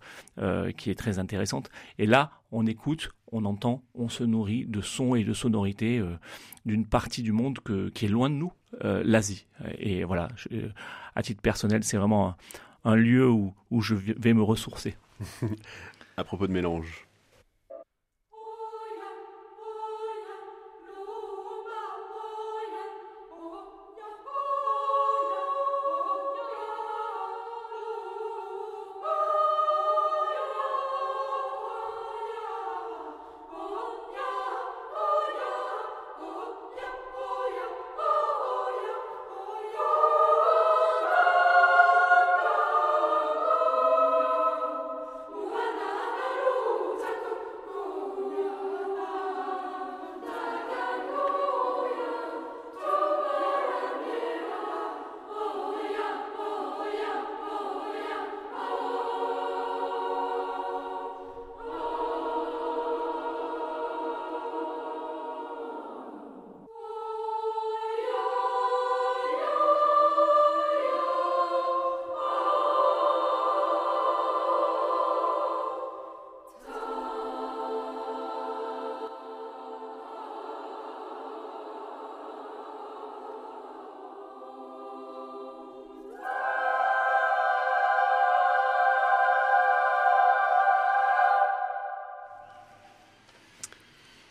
qui 0.77 0.89
est 0.89 0.97
très 0.97 1.19
intéressante. 1.19 1.69
Et 1.97 2.05
là, 2.05 2.31
on 2.51 2.65
écoute, 2.65 3.12
on 3.31 3.45
entend, 3.45 3.83
on 3.93 4.09
se 4.09 4.23
nourrit 4.23 4.65
de 4.65 4.81
sons 4.81 5.15
et 5.15 5.23
de 5.23 5.33
sonorités 5.33 5.99
euh, 5.99 6.17
d'une 6.65 6.85
partie 6.85 7.21
du 7.21 7.31
monde 7.31 7.59
qui 7.93 8.05
est 8.05 8.09
loin 8.09 8.29
de 8.29 8.35
nous, 8.35 8.51
euh, 8.83 9.01
l'Asie. 9.05 9.45
Et 9.77 10.03
voilà, 10.03 10.29
euh, 10.51 10.69
à 11.15 11.21
titre 11.21 11.41
personnel, 11.41 11.83
c'est 11.83 11.97
vraiment 11.97 12.35
un, 12.83 12.95
lieu 12.95 13.29
où 13.29 13.81
je 13.81 13.95
vais 13.95 14.33
me 14.33 14.43
ressourcer. 14.43 14.95
À 16.17 16.25
propos 16.25 16.47
de 16.47 16.51
mélange. 16.51 17.09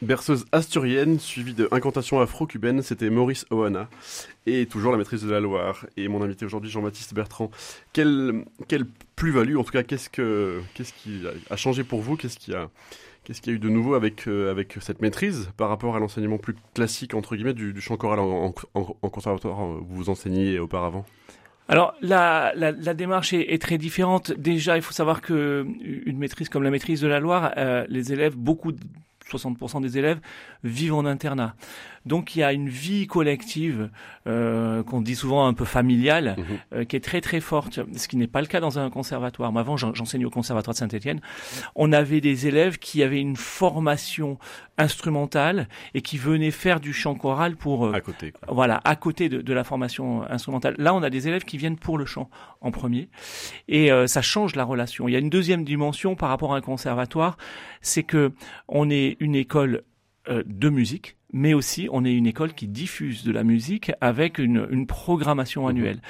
Berceuse 0.09 0.47
asturienne, 0.53 1.18
suivie 1.18 1.53
de 1.53 1.68
incantation 1.71 2.18
afro-cubaine, 2.18 2.81
c'était 2.81 3.11
Maurice 3.11 3.44
Oana. 3.51 3.90
Et 4.47 4.64
toujours 4.64 4.90
la 4.90 4.97
maîtrise 4.97 5.23
de 5.23 5.31
la 5.31 5.38
Loire. 5.38 5.85
Et 5.99 6.09
mon 6.09 6.23
invité 6.23 6.47
aujourd'hui, 6.47 6.71
Jean-Baptiste 6.71 7.12
Bertrand. 7.12 7.51
Quelle, 7.92 8.42
plus-value, 9.16 9.59
en 9.59 9.64
tout 9.64 9.73
cas, 9.73 9.83
qu'est-ce, 9.83 10.09
que, 10.09 10.62
qu'est-ce 10.73 10.94
qui 10.94 11.25
a, 11.51 11.57
changé 11.57 11.85
pour 11.85 12.01
vous? 12.01 12.16
Qu'est-ce 12.16 12.38
qui 12.38 12.55
a, 12.55 12.71
qu'est-ce 13.23 13.42
qu'il 13.42 13.53
y 13.53 13.55
a 13.55 13.57
eu 13.57 13.61
de 13.61 13.68
nouveau 13.68 13.92
avec, 13.92 14.29
euh, 14.29 14.51
avec 14.51 14.79
cette 14.81 15.03
maîtrise 15.03 15.51
par 15.59 15.68
rapport 15.68 15.94
à 15.94 15.99
l'enseignement 15.99 16.38
plus 16.38 16.57
classique, 16.73 17.12
entre 17.12 17.37
guillemets, 17.37 17.53
du, 17.53 17.79
chant 17.83 17.99
choral 17.99 18.18
en, 18.18 18.51
conservatoire 19.11 19.61
euh, 19.61 19.81
où 19.83 19.94
vous 19.94 20.09
enseigniez 20.09 20.59
auparavant? 20.59 21.05
Alors 21.68 21.94
la, 22.01 22.55
la, 22.55 22.94
démarche 22.94 23.35
est, 23.35 23.61
très 23.61 23.77
différente. 23.77 24.33
Déjà, 24.33 24.77
il 24.77 24.83
faut 24.83 24.94
savoir 24.94 25.21
que 25.21 25.66
une 26.07 26.16
maîtrise 26.16 26.49
comme 26.49 26.62
la 26.62 26.71
maîtrise 26.71 27.03
de 27.03 27.09
la 27.09 27.21
Loire, 27.21 27.53
euh, 27.59 27.85
les 27.90 28.11
élèves, 28.14 28.37
beaucoup, 28.37 28.73
60% 29.31 29.81
des 29.83 29.99
élèves 29.99 30.21
vivent 30.64 30.95
en 30.95 31.05
internat. 31.05 31.55
Donc 32.09 32.35
il 32.35 32.40
y 32.40 32.42
a 32.42 32.53
une 32.53 32.68
vie 32.68 33.07
collective 33.07 33.90
euh, 34.27 34.83
qu'on 34.83 35.01
dit 35.01 35.14
souvent 35.14 35.47
un 35.47 35.55
peu 35.55 35.64
familiale, 35.64 36.35
Mhm. 36.38 36.44
euh, 36.75 36.85
qui 36.85 36.97
est 36.97 37.01
très 37.01 37.21
très 37.21 37.40
forte, 37.40 37.81
ce 37.97 38.09
qui 38.09 38.16
n'est 38.16 38.27
pas 38.27 38.40
le 38.40 38.47
cas 38.47 38.61
dans 38.61 38.79
un 38.79 38.90
conservatoire. 38.90 39.53
Moi, 39.53 39.61
avant, 39.61 39.77
j'en- 39.77 39.94
j'enseignais 39.94 40.25
au 40.25 40.31
conservatoire 40.31 40.75
de 40.75 40.79
Saint-Étienne. 40.79 41.21
On 41.75 41.92
avait 41.92 42.21
des 42.21 42.47
élèves 42.47 42.79
qui 42.79 43.03
avaient 43.03 43.21
une 43.21 43.37
formation 43.37 44.38
instrumentale 44.79 45.68
et 45.94 46.03
qui 46.03 46.18
venaient 46.18 46.51
faire 46.51 46.81
du 46.81 46.92
chant 46.92 47.14
choral 47.14 47.57
pour 47.57 47.87
euh, 47.87 47.92
à 47.92 48.01
côté 48.01 48.33
voilà, 48.49 48.81
à 48.85 48.97
côté 48.97 49.29
de, 49.29 49.40
de 49.42 49.53
la 49.53 49.64
formation 49.64 50.23
instrumentale. 50.31 50.75
Là, 50.79 50.94
on 50.94 51.03
a 51.03 51.11
des 51.11 51.29
élèves 51.29 51.44
qui 51.44 51.59
viennent 51.59 51.79
pour 51.79 51.99
le 51.99 52.05
chant 52.07 52.31
en 52.61 52.71
premier, 52.71 53.09
et 53.68 53.92
euh, 53.92 54.07
ça 54.07 54.23
change 54.23 54.57
la 54.57 54.64
relation. 54.64 55.09
Il 55.09 55.12
y 55.12 55.16
a 55.16 55.18
une 55.21 55.31
deuxième 55.31 55.64
dimension 55.64 56.14
par 56.16 56.29
rapport 56.31 56.55
à 56.55 56.57
un 56.57 56.61
conservatoire, 56.61 57.37
c'est 57.83 58.03
que 58.03 58.33
on 58.68 58.88
est 58.90 59.16
une 59.21 59.35
école 59.35 59.83
de 60.29 60.69
musique, 60.69 61.17
mais 61.33 61.55
aussi 61.55 61.88
on 61.91 62.05
est 62.05 62.12
une 62.12 62.27
école 62.27 62.55
qui 62.55 62.69
diffuse 62.69 63.25
de 63.25 63.33
la 63.33 63.45
musique 63.45 63.93
avec 64.01 64.38
une, 64.38 64.67
une 64.71 64.87
programmation 64.87 65.67
annuelle. 65.67 66.01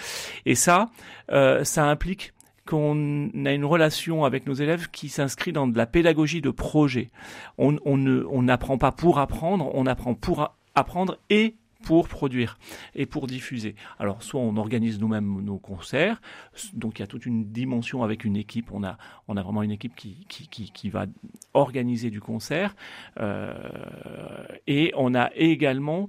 Et 0.46 0.54
ça, 0.54 0.90
euh, 1.30 1.64
ça 1.64 1.88
implique 1.88 2.32
qu'on 2.66 3.30
a 3.46 3.52
une 3.52 3.64
relation 3.64 4.24
avec 4.24 4.46
nos 4.46 4.52
élèves 4.52 4.90
qui 4.90 5.08
s'inscrit 5.08 5.52
dans 5.52 5.66
de 5.66 5.76
la 5.76 5.86
pédagogie 5.86 6.42
de 6.42 6.50
projet. 6.50 7.10
On 7.56 7.78
on 7.84 7.96
ne 7.96 8.24
on 8.30 8.42
n'apprend 8.42 8.76
pas 8.76 8.92
pour 8.92 9.18
apprendre, 9.18 9.70
on 9.74 9.86
apprend 9.86 10.14
pour 10.14 10.54
apprendre 10.74 11.18
et 11.30 11.56
pour 11.84 12.08
produire 12.08 12.58
et 12.94 13.06
pour 13.06 13.26
diffuser. 13.26 13.74
Alors, 13.98 14.22
soit 14.22 14.40
on 14.40 14.56
organise 14.56 14.98
nous-mêmes 15.00 15.40
nos 15.42 15.58
concerts, 15.58 16.20
donc 16.74 16.98
il 16.98 17.02
y 17.02 17.04
a 17.04 17.06
toute 17.06 17.26
une 17.26 17.52
dimension 17.52 18.02
avec 18.02 18.24
une 18.24 18.36
équipe. 18.36 18.70
On 18.72 18.84
a, 18.84 18.98
on 19.28 19.36
a 19.36 19.42
vraiment 19.42 19.62
une 19.62 19.70
équipe 19.70 19.94
qui, 19.94 20.26
qui, 20.28 20.48
qui, 20.48 20.70
qui 20.70 20.90
va 20.90 21.06
organiser 21.54 22.10
du 22.10 22.20
concert. 22.20 22.74
Euh, 23.20 23.54
et 24.66 24.92
on 24.96 25.14
a 25.14 25.30
également 25.34 26.08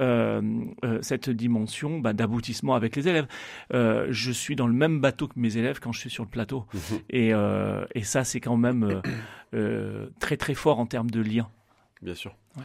euh, 0.00 0.42
euh, 0.84 0.98
cette 1.00 1.30
dimension 1.30 1.98
bah, 1.98 2.12
d'aboutissement 2.12 2.74
avec 2.74 2.96
les 2.96 3.08
élèves. 3.08 3.26
Euh, 3.72 4.06
je 4.10 4.30
suis 4.30 4.56
dans 4.56 4.66
le 4.66 4.74
même 4.74 5.00
bateau 5.00 5.28
que 5.28 5.38
mes 5.38 5.56
élèves 5.56 5.80
quand 5.80 5.92
je 5.92 6.00
suis 6.00 6.10
sur 6.10 6.24
le 6.24 6.30
plateau. 6.30 6.66
Mhm. 6.74 6.98
Et, 7.10 7.32
et 7.94 8.04
ça, 8.04 8.24
c'est 8.24 8.40
quand 8.40 8.56
même 8.56 9.00
très 10.20 10.36
très 10.36 10.54
fort 10.54 10.78
en 10.78 10.86
termes 10.86 11.10
de 11.10 11.20
lien. 11.20 11.48
Bien 12.02 12.14
sûr. 12.14 12.36
Ouais. 12.56 12.62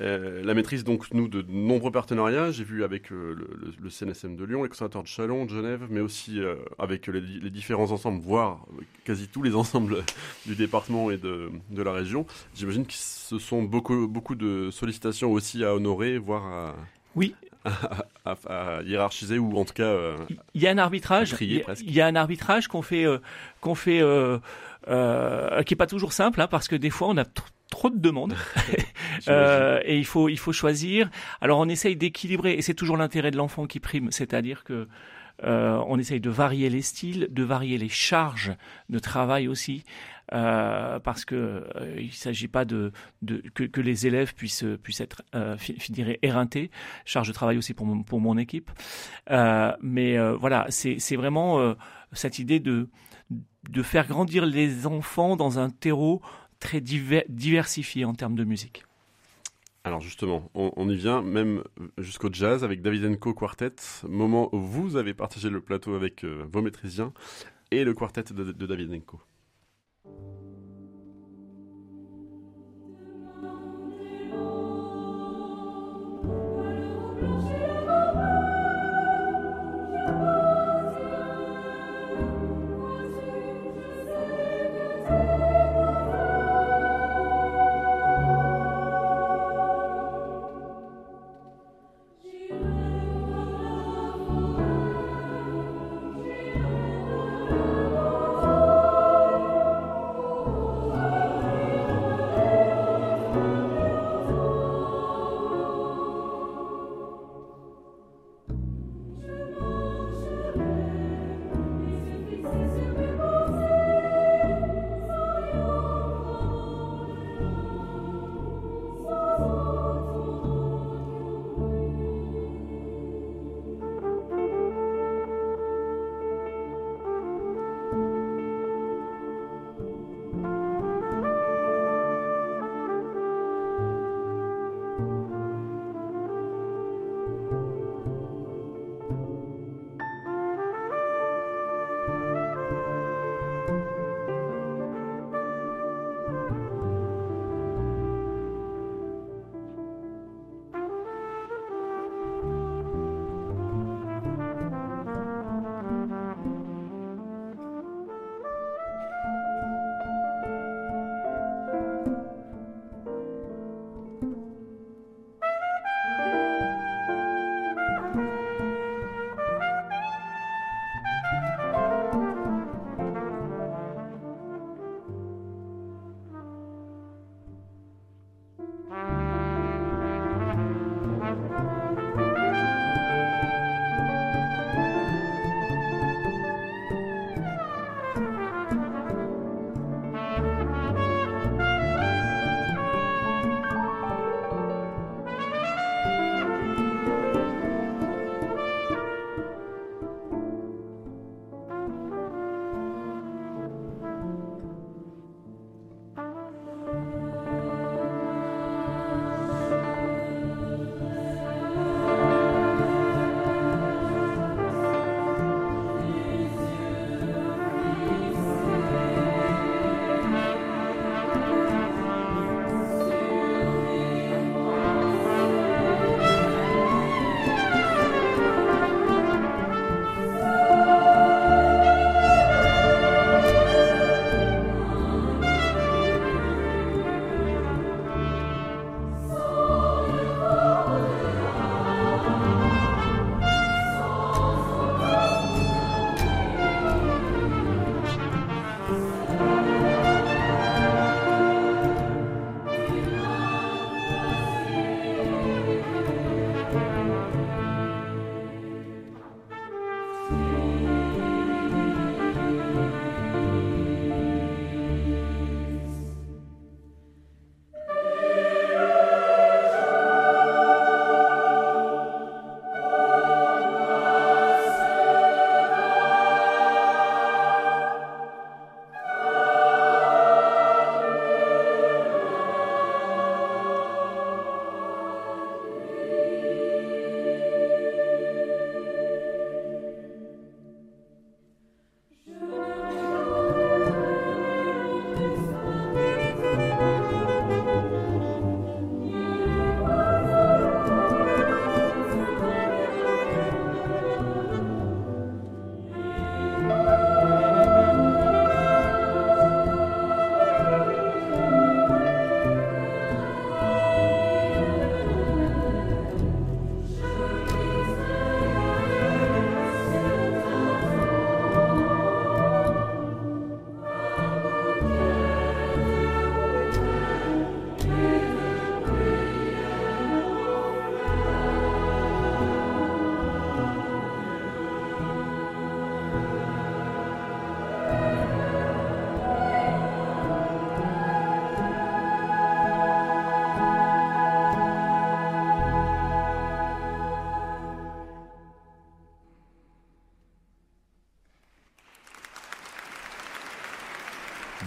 Euh, 0.00 0.42
la 0.44 0.52
maîtrise, 0.52 0.84
donc, 0.84 1.06
nous, 1.14 1.26
de 1.26 1.42
nombreux 1.48 1.90
partenariats. 1.90 2.50
J'ai 2.50 2.64
vu 2.64 2.84
avec 2.84 3.10
euh, 3.12 3.34
le, 3.80 3.88
CNSM 3.90 4.36
de 4.36 4.44
Lyon, 4.44 4.62
les 4.62 4.68
conservatoires 4.68 5.04
de 5.04 5.08
Chalon, 5.08 5.46
de 5.46 5.50
Genève, 5.50 5.86
mais 5.88 6.00
aussi 6.00 6.38
euh, 6.38 6.56
avec 6.78 7.06
les, 7.06 7.20
les 7.20 7.48
différents 7.50 7.90
ensembles, 7.90 8.20
voire 8.20 8.60
quasi 9.04 9.26
tous 9.28 9.42
les 9.42 9.54
ensembles 9.54 10.04
du 10.46 10.54
département 10.54 11.10
et 11.10 11.16
de, 11.16 11.50
de 11.70 11.82
la 11.82 11.92
région. 11.92 12.26
J'imagine 12.54 12.84
que 12.86 12.92
ce 12.92 13.38
sont 13.38 13.62
beaucoup, 13.62 14.06
beaucoup 14.06 14.34
de 14.34 14.68
sollicitations 14.70 15.32
aussi 15.32 15.64
à 15.64 15.74
honorer, 15.74 16.18
voire 16.18 16.44
à, 16.46 16.76
Oui. 17.14 17.34
à, 17.64 18.04
à- 18.26 18.76
à 18.78 18.82
hiérarchiser, 18.82 19.38
ou 19.38 19.56
en 19.56 19.64
tout 19.64 19.72
cas. 19.74 19.82
euh, 19.84 20.16
Il 20.54 20.62
y 20.62 20.66
a 20.68 20.70
un 20.72 20.78
arbitrage. 20.78 21.34
Il 21.40 21.52
y 21.54 21.60
a- 21.60 21.64
presque. 21.64 21.84
il 21.86 21.92
y 21.94 22.00
a 22.02 22.06
un 22.06 22.16
arbitrage 22.16 22.68
qu'on 22.68 22.82
fait, 22.82 23.06
euh, 23.06 23.18
qu'on 23.62 23.74
fait, 23.74 24.02
euh, 24.02 24.38
euh, 24.88 25.62
qui 25.62 25.74
est 25.74 25.76
pas 25.76 25.86
toujours 25.86 26.12
simple, 26.12 26.40
hein, 26.40 26.46
parce 26.48 26.68
que 26.68 26.76
des 26.76 26.90
fois 26.90 27.08
on 27.08 27.16
a 27.16 27.22
tr- 27.24 27.46
trop 27.70 27.90
de 27.90 27.98
demandes 27.98 28.34
Euh, 29.28 29.80
et 29.84 29.96
il 29.96 30.04
faut, 30.04 30.28
il 30.28 30.38
faut 30.38 30.52
choisir. 30.52 31.08
Alors 31.40 31.58
on 31.58 31.68
essaye 31.68 31.96
d'équilibrer, 31.96 32.52
et 32.52 32.60
c'est 32.62 32.74
toujours 32.74 32.98
l'intérêt 32.98 33.30
de 33.30 33.38
l'enfant 33.38 33.66
qui 33.66 33.80
prime, 33.80 34.10
c'est-à-dire 34.10 34.62
que 34.62 34.88
euh, 35.42 35.82
on 35.88 35.98
essaye 35.98 36.20
de 36.20 36.28
varier 36.30 36.68
les 36.68 36.82
styles, 36.82 37.28
de 37.30 37.42
varier 37.42 37.78
les 37.78 37.88
charges 37.88 38.52
de 38.90 38.98
travail 38.98 39.48
aussi, 39.48 39.84
euh, 40.34 40.98
parce 40.98 41.24
que 41.24 41.34
euh, 41.76 41.96
il 41.98 42.12
s'agit 42.12 42.48
pas 42.48 42.64
de, 42.66 42.92
de 43.22 43.42
que, 43.54 43.64
que 43.64 43.80
les 43.80 44.06
élèves 44.06 44.34
puissent 44.34 44.64
puissent 44.82 45.00
être, 45.00 45.22
fi- 45.56 45.76
je 45.80 45.92
dirais, 45.92 46.18
éreintés. 46.22 46.70
Charge 47.06 47.28
de 47.28 47.32
travail 47.32 47.56
aussi 47.56 47.72
pour 47.72 47.86
mon, 47.86 48.02
pour 48.02 48.20
mon 48.20 48.36
équipe, 48.36 48.70
mais 49.30 50.18
voilà, 50.34 50.66
c'est 50.68 50.98
c'est 50.98 51.16
vraiment 51.16 51.74
cette 52.12 52.38
idée 52.38 52.60
de 52.60 52.88
de 53.68 53.82
faire 53.82 54.06
grandir 54.06 54.46
les 54.46 54.86
enfants 54.86 55.36
dans 55.36 55.58
un 55.58 55.70
terreau 55.70 56.20
très 56.60 56.80
diver- 56.80 57.24
diversifié 57.28 58.04
en 58.04 58.14
termes 58.14 58.34
de 58.34 58.44
musique. 58.44 58.84
Alors 59.84 60.00
justement, 60.00 60.50
on, 60.54 60.88
y 60.88 60.96
vient 60.96 61.22
même 61.22 61.62
jusqu'au 61.96 62.28
jazz 62.32 62.64
avec 62.64 62.82
David 62.82 63.06
Enco 63.06 63.34
Quartet, 63.34 63.76
moment 64.08 64.52
où 64.52 64.58
vous 64.58 64.96
avez 64.96 65.14
partagé 65.14 65.48
le 65.48 65.60
plateau 65.60 65.94
avec 65.94 66.24
euh, 66.24 66.44
vos 66.52 66.60
maîtrisiens 66.60 67.12
et 67.70 67.84
le 67.84 67.94
quartet 67.94 68.24
de, 68.34 68.50
de 68.50 68.66
David 68.66 68.92
Enco. 68.92 69.20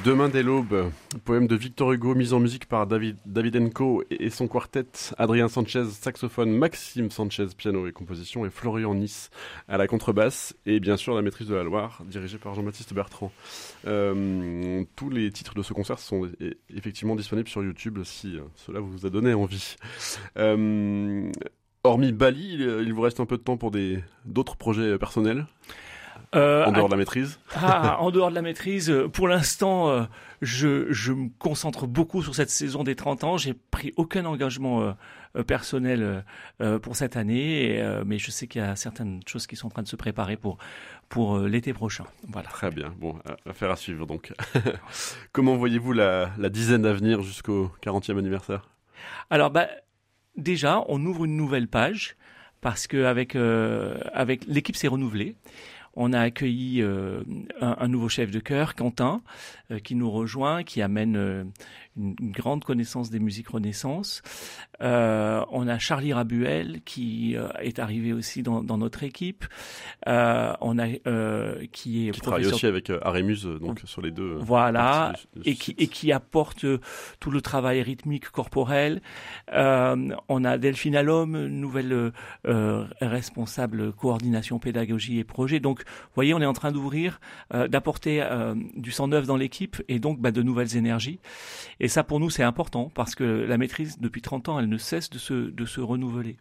Demain 0.09 0.27
dès 0.27 0.41
l'aube, 0.41 0.91
poème 1.23 1.45
de 1.45 1.55
Victor 1.55 1.91
Hugo 1.91 2.15
mis 2.15 2.33
en 2.33 2.39
musique 2.39 2.65
par 2.65 2.87
David 2.87 3.17
Davidenko 3.27 4.03
et 4.09 4.31
son 4.31 4.47
quartet, 4.47 4.87
Adrien 5.19 5.47
Sanchez 5.47 5.85
saxophone, 5.85 6.49
Maxime 6.49 7.11
Sanchez 7.11 7.45
piano 7.55 7.85
et 7.85 7.91
composition 7.91 8.43
et 8.43 8.49
Florian 8.49 8.95
Nice 8.95 9.29
à 9.67 9.77
la 9.77 9.85
contrebasse 9.85 10.55
et 10.65 10.79
bien 10.79 10.97
sûr 10.97 11.13
la 11.13 11.21
maîtrise 11.21 11.47
de 11.47 11.53
la 11.53 11.61
Loire 11.61 12.01
dirigée 12.07 12.39
par 12.39 12.55
Jean-Baptiste 12.55 12.91
Bertrand. 12.91 13.31
Euh, 13.85 14.83
tous 14.95 15.11
les 15.11 15.29
titres 15.29 15.53
de 15.53 15.61
ce 15.61 15.73
concert 15.73 15.99
sont 15.99 16.27
effectivement 16.75 17.15
disponibles 17.15 17.47
sur 17.47 17.63
YouTube 17.63 17.99
si 18.03 18.35
euh, 18.35 18.41
cela 18.55 18.79
vous 18.79 19.05
a 19.05 19.11
donné 19.11 19.35
envie. 19.35 19.75
Euh, 20.37 21.31
hormis 21.83 22.13
Bali, 22.13 22.55
il, 22.55 22.93
vous 22.95 23.01
reste 23.01 23.19
un 23.19 23.27
peu 23.27 23.37
de 23.37 23.43
temps 23.43 23.57
pour 23.57 23.71
d'autres 24.25 24.55
projets 24.55 24.97
personnels? 24.97 25.45
Euh, 26.35 26.65
en 26.65 26.71
dehors 26.71 26.87
de 26.87 26.93
la 26.93 26.97
maîtrise. 26.97 27.39
Ah, 27.55 27.97
en 27.99 28.11
dehors 28.11 28.29
de 28.29 28.35
la 28.35 28.41
maîtrise, 28.41 28.89
euh, 28.89 29.07
pour 29.07 29.27
l'instant, 29.27 29.89
euh, 29.89 30.03
je, 30.41 30.91
je 30.91 31.13
me 31.13 31.29
concentre 31.39 31.87
beaucoup 31.87 32.21
sur 32.23 32.35
cette 32.35 32.49
saison 32.49 32.83
des 32.83 32.95
30 32.95 33.23
ans. 33.23 33.37
J'ai 33.37 33.53
pris 33.53 33.93
aucun 33.97 34.25
engagement 34.25 34.95
personnel 35.47 36.23
pour 36.81 36.95
cette 36.95 37.17
année, 37.17 37.83
mais 38.05 38.17
je 38.17 38.31
sais 38.31 38.47
qu'il 38.47 38.61
y 38.61 38.63
a 38.63 38.75
certaines 38.75 39.19
choses 39.27 39.47
qui 39.47 39.55
sont 39.55 39.67
en 39.67 39.69
train 39.69 39.83
de 39.83 39.87
se 39.87 39.95
préparer 39.95 40.37
pour, 40.37 40.57
pour 41.09 41.39
l'été 41.39 41.73
prochain. 41.73 42.05
Voilà. 42.29 42.47
Très 42.49 42.71
bien, 42.71 42.93
bon, 42.97 43.19
affaire 43.45 43.69
à 43.69 43.75
suivre 43.75 44.05
donc. 44.05 44.33
Comment 45.33 45.57
voyez-vous 45.57 45.91
la, 45.91 46.31
la 46.37 46.49
dizaine 46.49 46.85
à 46.85 46.93
venir 46.93 47.21
jusqu'au 47.21 47.71
40e 47.83 48.17
anniversaire? 48.17 48.69
Alors, 49.29 49.51
bah, 49.51 49.67
déjà, 50.37 50.83
on 50.87 51.05
ouvre 51.05 51.25
une 51.25 51.35
nouvelle 51.35 51.67
page 51.67 52.15
parce 52.61 52.87
que 52.87 53.05
avec, 53.05 53.35
euh, 53.35 53.97
avec 54.13 54.45
l'équipe 54.45 54.75
s'est 54.75 54.87
renouvelée. 54.87 55.35
On 56.01 56.13
a 56.13 56.21
accueilli 56.21 56.81
euh, 56.81 57.23
un, 57.59 57.89
nouveau 57.89 58.07
chef 58.07 58.31
de 58.31 58.39
chœur, 58.39 58.73
Quentin, 58.73 59.21
euh, 59.69 59.79
qui 59.79 59.95
nous 59.95 60.09
rejoint, 60.09 60.63
qui 60.63 60.81
amène 60.81 61.17
euh, 61.17 61.43
une, 61.97 62.15
une 62.19 62.31
grande 62.31 62.63
connaissance 62.63 63.09
des 63.09 63.19
musiques 63.19 63.49
Renaissance. 63.49 64.21
Euh, 64.81 65.43
on 65.51 65.67
a 65.67 65.77
Charlie 65.79 66.13
Rabuel 66.13 66.81
qui 66.85 67.35
euh, 67.35 67.49
est 67.61 67.79
arrivé 67.79 68.13
aussi 68.13 68.43
dans, 68.43 68.63
dans 68.63 68.77
notre 68.77 69.03
équipe. 69.03 69.45
Euh, 70.07 70.53
on 70.61 70.79
a 70.79 70.87
euh, 71.07 71.65
qui 71.71 72.07
est 72.07 72.11
Qui 72.11 72.21
travaille 72.21 72.45
aussi 72.45 72.65
avec 72.65 72.89
euh, 72.89 72.99
Arémus, 73.01 73.45
euh, 73.45 73.59
donc 73.59 73.81
sur 73.85 74.01
les 74.01 74.11
deux. 74.11 74.37
voilà, 74.39 75.13
et 75.45 75.55
qui, 75.55 75.75
et 75.77 75.87
qui 75.87 76.11
apporte 76.11 76.65
tout 77.19 77.31
le 77.31 77.41
travail 77.41 77.81
rythmique 77.81 78.29
corporel. 78.29 79.01
Euh, 79.53 80.09
on 80.27 80.45
a 80.45 80.57
Delphine 80.57 80.95
Allhomme, 80.95 81.47
nouvelle 81.47 82.11
responsable 83.01 83.91
coordination 83.93 84.59
pédagogie 84.59 85.19
et 85.19 85.23
projet. 85.23 85.59
Donc, 85.59 85.79
vous 85.79 86.15
voyez, 86.15 86.33
on 86.33 86.41
est 86.41 86.45
en 86.45 86.53
train 86.53 86.71
d'ouvrir, 86.71 87.19
euh, 87.53 87.67
d'apporter 87.67 88.21
euh, 88.21 88.55
du 88.75 88.91
sang 88.91 89.07
neuf 89.07 89.25
dans 89.25 89.35
l'équipe 89.37 89.81
et 89.87 89.99
donc 89.99 90.19
bah, 90.19 90.31
de 90.31 90.41
nouvelles 90.41 90.77
énergies. 90.77 91.19
Et 91.79 91.87
ça, 91.89 92.03
pour 92.03 92.19
nous, 92.19 92.29
c'est 92.29 92.43
important 92.43 92.91
parce 92.95 93.15
que 93.15 93.23
la 93.23 93.57
maîtrise, 93.57 93.99
depuis 93.99 94.21
30 94.21 94.49
ans, 94.49 94.59
elle 94.59 94.69
ne 94.69 94.77
cesse 94.77 95.09
de 95.09 95.17
se, 95.17 95.33
de 95.33 95.65
se 95.65 95.81
renouveler. 95.81 96.37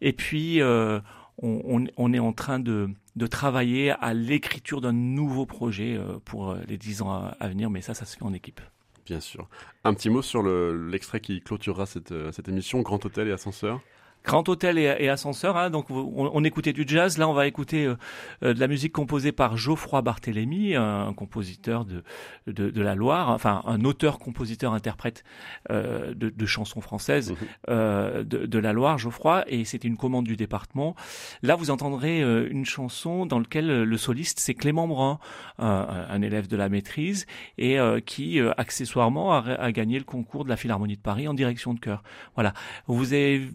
Et 0.00 0.12
puis, 0.12 0.60
euh, 0.60 1.00
on, 1.42 1.84
on, 1.96 2.12
est 2.12 2.18
en 2.18 2.32
train 2.32 2.58
de, 2.58 2.88
de 3.16 3.26
travailler 3.26 3.90
à 4.00 4.14
l'écriture 4.14 4.80
d'un 4.80 4.92
nouveau 4.92 5.46
projet 5.46 5.96
euh, 5.96 6.18
pour 6.24 6.50
euh, 6.50 6.58
les 6.68 6.78
10 6.78 7.02
ans 7.02 7.30
à, 7.38 7.48
venir, 7.48 7.70
mais 7.70 7.80
ça, 7.80 7.94
ça 7.94 8.04
se 8.04 8.16
fait 8.16 8.24
en 8.24 8.32
équipe. 8.32 8.60
Bien 9.06 9.20
sûr. 9.20 9.48
Un 9.84 9.94
petit 9.94 10.10
mot 10.10 10.22
sur 10.22 10.42
le- 10.42 10.88
l'extrait 10.88 11.20
qui 11.20 11.40
clôturera 11.40 11.86
cette, 11.86 12.12
cette 12.32 12.48
émission, 12.48 12.80
Grand 12.82 13.04
Hôtel 13.04 13.28
et 13.28 13.32
Ascenseur? 13.32 13.80
Grand 14.28 14.46
hôtel 14.50 14.76
et, 14.76 14.94
et 14.98 15.08
ascenseur, 15.08 15.56
hein, 15.56 15.70
donc 15.70 15.88
on, 15.88 16.30
on 16.34 16.44
écoutait 16.44 16.74
du 16.74 16.84
jazz. 16.86 17.16
Là, 17.16 17.26
on 17.30 17.32
va 17.32 17.46
écouter 17.46 17.86
euh, 17.86 17.96
euh, 18.42 18.52
de 18.52 18.60
la 18.60 18.68
musique 18.68 18.92
composée 18.92 19.32
par 19.32 19.56
Geoffroy 19.56 20.02
Barthélemy, 20.02 20.74
un, 20.76 21.14
compositeur 21.14 21.86
de, 21.86 22.02
de, 22.46 22.68
de 22.68 22.82
la 22.82 22.94
Loire, 22.94 23.30
enfin 23.30 23.62
un 23.64 23.82
auteur-compositeur-interprète 23.86 25.24
euh, 25.70 26.12
de, 26.14 26.28
de 26.28 26.46
chansons 26.46 26.82
françaises 26.82 27.30
Mhm. 27.30 27.36
euh, 27.70 28.22
de, 28.22 28.44
de 28.44 28.58
la 28.58 28.74
Loire, 28.74 28.98
Geoffroy, 28.98 29.44
et 29.46 29.64
c'était 29.64 29.88
une 29.88 29.96
commande 29.96 30.26
du 30.26 30.36
département. 30.36 30.94
Là, 31.42 31.54
vous 31.56 31.70
entendrez 31.70 32.20
une 32.20 32.66
chanson 32.66 33.24
dans 33.24 33.38
laquelle 33.38 33.84
le 33.84 33.96
soliste 33.96 34.40
c'est 34.40 34.54
Clément 34.54 34.86
Brun, 34.86 35.18
un, 35.58 36.20
élève 36.20 36.48
de 36.48 36.56
la 36.58 36.68
maîtrise, 36.68 37.24
et 37.56 37.78
qui 38.04 38.40
accessoirement 38.58 39.32
a, 39.32 39.38
a 39.38 39.72
gagné 39.72 39.98
le 39.98 40.04
concours 40.04 40.44
de 40.44 40.50
la 40.50 40.56
Philharmonie 40.56 40.96
de 40.96 41.00
Paris 41.00 41.26
en 41.28 41.34
direction 41.34 41.72
de 41.72 41.80
chœur. 41.80 42.02
Voilà. 42.34 42.52
Vous 42.88 43.14
avez 43.14 43.48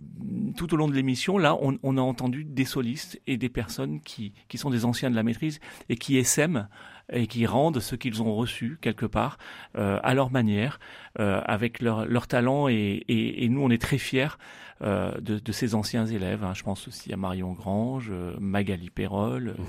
tout 0.57 0.62
au 0.71 0.75
long 0.77 0.87
de 0.87 0.93
l'émission, 0.93 1.37
là, 1.37 1.57
on, 1.61 1.77
on 1.83 1.97
a 1.97 2.01
entendu 2.01 2.43
des 2.45 2.65
solistes 2.65 3.19
et 3.27 3.37
des 3.37 3.49
personnes 3.49 3.99
qui, 4.01 4.33
qui 4.47 4.57
sont 4.57 4.69
des 4.69 4.85
anciens 4.85 5.09
de 5.09 5.15
la 5.15 5.23
maîtrise 5.23 5.59
et 5.89 5.95
qui 5.97 6.17
essaiment 6.17 6.69
et 7.11 7.27
qui 7.27 7.45
rendent 7.45 7.79
ce 7.79 7.95
qu'ils 7.95 8.21
ont 8.21 8.33
reçu 8.33 8.77
quelque 8.79 9.05
part 9.05 9.37
euh, 9.77 9.99
à 10.03 10.13
leur 10.13 10.31
manière, 10.31 10.79
euh, 11.19 11.41
avec 11.45 11.81
leur, 11.81 12.05
leur 12.05 12.27
talent. 12.27 12.69
Et, 12.69 13.03
et, 13.07 13.43
et 13.43 13.49
nous, 13.49 13.61
on 13.61 13.69
est 13.69 13.81
très 13.81 13.97
fiers 13.97 14.37
euh, 14.81 15.19
de, 15.19 15.37
de 15.37 15.51
ces 15.51 15.75
anciens 15.75 16.05
élèves. 16.05 16.43
hein. 16.43 16.53
Je 16.53 16.63
pense 16.63 16.87
aussi 16.87 17.11
à 17.11 17.17
Marion 17.17 17.51
Grange, 17.51 18.11
Magali 18.39 18.89
Perrol, 18.89 19.49
euh, 19.49 19.63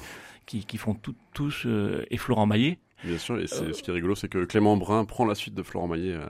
qui, 0.47 0.65
qui 0.65 0.77
font 0.77 0.95
tout, 0.95 1.17
tous, 1.33 1.67
et 2.11 2.17
Florent 2.17 2.47
Maillet. 2.47 2.79
Bien 3.05 3.19
sûr, 3.19 3.39
et 3.39 3.43
Euh. 3.43 3.73
ce 3.73 3.83
qui 3.83 3.91
est 3.91 3.95
rigolo, 3.95 4.15
c'est 4.15 4.29
que 4.29 4.45
Clément 4.45 4.77
Brun 4.77 5.05
prend 5.05 5.27
la 5.27 5.35
suite 5.35 5.55
de 5.55 5.63
Florent 5.63 5.89
Maillet 5.89 6.15
euh, 6.15 6.27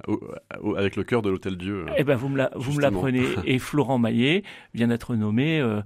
au- 0.60 0.74
avec 0.76 0.96
le 0.96 1.04
cœur 1.04 1.22
de 1.22 1.30
l'Hôtel 1.30 1.56
Dieu. 1.56 1.84
euh. 1.88 1.92
Eh 1.96 2.04
ben, 2.04 2.16
vous 2.16 2.28
me 2.28 2.36
la- 2.36 2.50
vous 2.54 2.72
me 2.72 2.80
Justement. 2.80 3.02
l'apprenez. 3.04 3.24
Et 3.44 3.58
Florent 3.58 3.98
Maillet 3.98 4.42
vient 4.74 4.88
d'être 4.88 5.14
nommé 5.14 5.60
euh, 5.60 5.80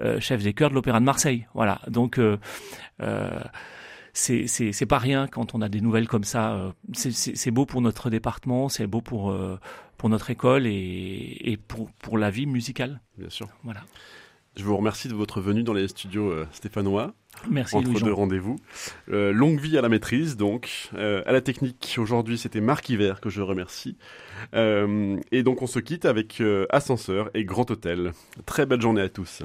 euh, 0.00 0.20
chef 0.20 0.42
des 0.42 0.52
chœurs 0.54 0.70
de 0.70 0.74
l'Opéra 0.76 1.00
de 1.00 1.04
Marseille. 1.04 1.46
Voilà. 1.54 1.80
Donc, 1.88 2.18
euh, 2.18 2.36
euh, 3.02 3.30
c'est 4.12 4.86
pas 4.88 4.98
rien 4.98 5.26
quand 5.28 5.54
on 5.54 5.62
a 5.62 5.68
des 5.68 5.80
nouvelles 5.80 6.08
comme 6.08 6.24
ça. 6.24 6.52
euh, 6.54 6.70
C'est 6.92 7.50
beau 7.50 7.66
pour 7.66 7.80
notre 7.80 8.10
département, 8.10 8.68
c'est 8.68 8.86
beau 8.86 9.00
pour 9.00 9.30
euh, 9.30 9.58
pour 9.96 10.08
notre 10.08 10.30
école 10.30 10.66
et 10.66 11.36
et 11.40 11.56
pour 11.56 11.90
pour 12.02 12.18
la 12.18 12.30
vie 12.30 12.46
musicale. 12.46 13.00
Bien 13.16 13.30
sûr. 13.30 13.48
Voilà. 13.64 13.80
Je 14.56 14.64
vous 14.64 14.76
remercie 14.76 15.06
de 15.08 15.14
votre 15.14 15.40
venue 15.40 15.62
dans 15.62 15.72
les 15.72 15.86
studios 15.86 16.30
euh, 16.30 16.46
stéphanois, 16.50 17.12
Merci 17.50 17.76
entre 17.76 17.90
Louis. 17.90 18.02
deux 18.02 18.12
rendez-vous. 18.12 18.56
Euh, 19.10 19.32
longue 19.32 19.60
vie 19.60 19.78
à 19.78 19.82
la 19.82 19.88
maîtrise, 19.88 20.36
donc. 20.36 20.90
Euh, 20.94 21.22
à 21.26 21.32
la 21.32 21.40
technique, 21.40 21.96
aujourd'hui, 21.98 22.38
c'était 22.38 22.60
Marc 22.60 22.88
Hiver 22.88 23.20
que 23.20 23.30
je 23.30 23.42
remercie. 23.42 23.96
Euh, 24.54 25.16
et 25.32 25.42
donc, 25.42 25.62
on 25.62 25.66
se 25.66 25.78
quitte 25.78 26.04
avec 26.04 26.42
Ascenseur 26.70 27.30
et 27.34 27.44
Grand 27.44 27.70
Hôtel. 27.70 28.12
Très 28.46 28.66
belle 28.66 28.80
journée 28.80 29.02
à 29.02 29.08
tous. 29.08 29.42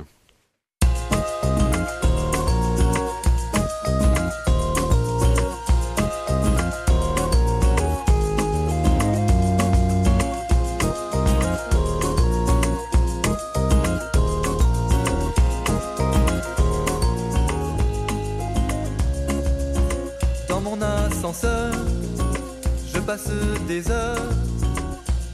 Des 23.67 23.89
heures 23.91 24.29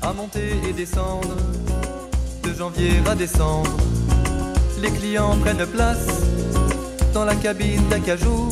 à 0.01 0.13
monter 0.13 0.51
et 0.67 0.73
descendre, 0.73 1.35
de 2.43 2.53
janvier 2.53 2.93
à 3.09 3.15
décembre. 3.15 3.69
Les 4.81 4.91
clients 4.91 5.35
prennent 5.37 5.65
place 5.65 6.07
dans 7.13 7.25
la 7.25 7.35
cabine 7.35 7.87
d'acajou, 7.89 8.49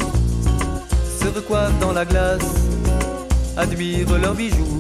se 1.20 1.28
recoiffent 1.28 1.80
dans 1.80 1.94
la 1.94 2.06
glace, 2.06 2.54
admirent 3.56 4.18
leurs 4.18 4.36
bijoux. 4.36 4.80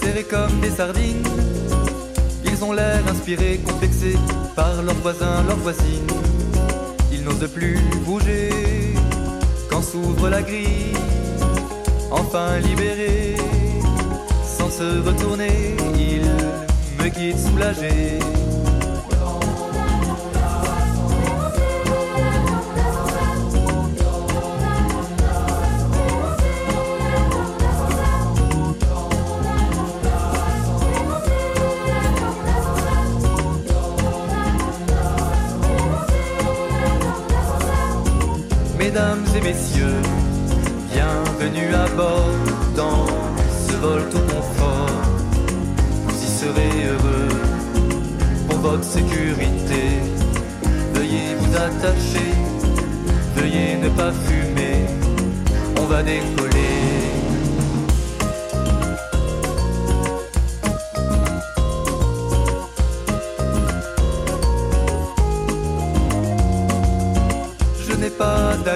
serrés 0.00 0.24
comme 0.24 0.60
des 0.60 0.70
sardines. 0.70 1.22
Ils 2.44 2.64
ont 2.64 2.72
l'air 2.72 2.95
inspirés, 3.26 3.58
complexés 3.66 4.16
par 4.54 4.82
leurs 4.82 4.94
voisins, 4.96 5.42
leurs 5.48 5.56
voisines. 5.56 6.06
Ils 7.12 7.24
n'osent 7.24 7.50
plus 7.52 7.80
bouger 8.04 8.50
quand 9.68 9.82
s'ouvre 9.82 10.28
la 10.28 10.42
grille. 10.42 10.92
Enfin 12.12 12.58
libérés, 12.58 13.34
sans 14.44 14.70
se 14.70 15.00
retourner, 15.04 15.74
ils 15.98 17.02
me 17.02 17.08
quittent 17.08 17.38
soulagés. 17.38 18.20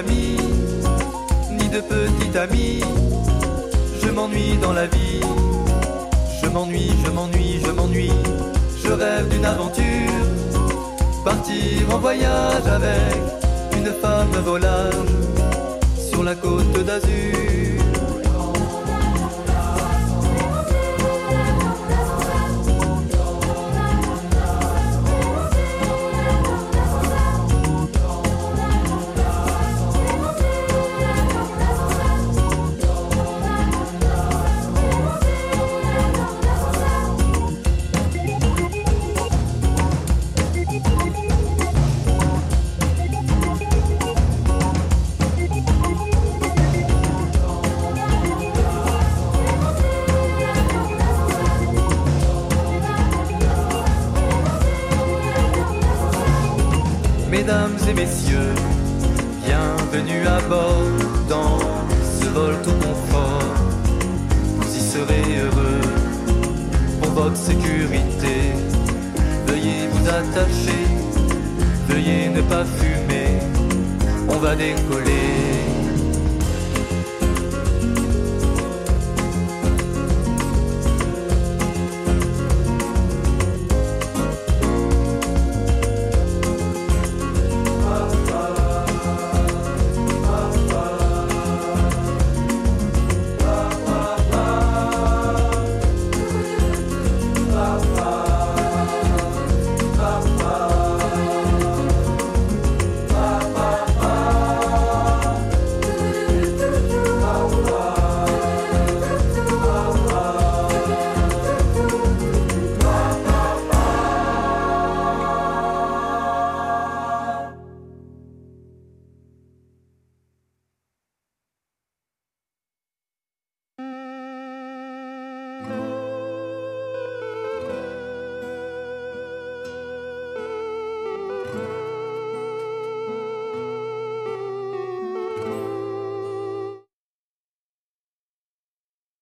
Ni 0.07 1.69
de 1.69 1.81
petite 1.81 2.35
amie. 2.35 2.81
Je 4.01 4.09
m'ennuie 4.09 4.57
dans 4.61 4.73
la 4.73 4.87
vie. 4.87 5.21
Je 6.41 6.47
m'ennuie, 6.49 6.91
je 7.05 7.11
m'ennuie, 7.11 7.61
je 7.63 7.71
m'ennuie. 7.71 8.11
Je 8.83 8.91
rêve 8.91 9.27
d'une 9.29 9.45
aventure. 9.45 10.25
Partir 11.23 11.95
en 11.95 11.99
voyage 11.99 12.65
avec 12.65 13.17
une 13.77 13.91
femme 14.01 14.35
volage 14.43 14.93
sur 16.09 16.23
la 16.23 16.35
côte 16.35 16.83
d'Azur. 16.85 17.80
Sécurité. 67.35 68.53
Veuillez 69.47 69.87
vous 69.91 70.07
attacher, 70.07 70.83
veuillez 71.87 72.29
ne 72.29 72.41
pas 72.41 72.65
fumer, 72.65 73.39
on 74.27 74.37
va 74.37 74.55
décoller. 74.55 75.70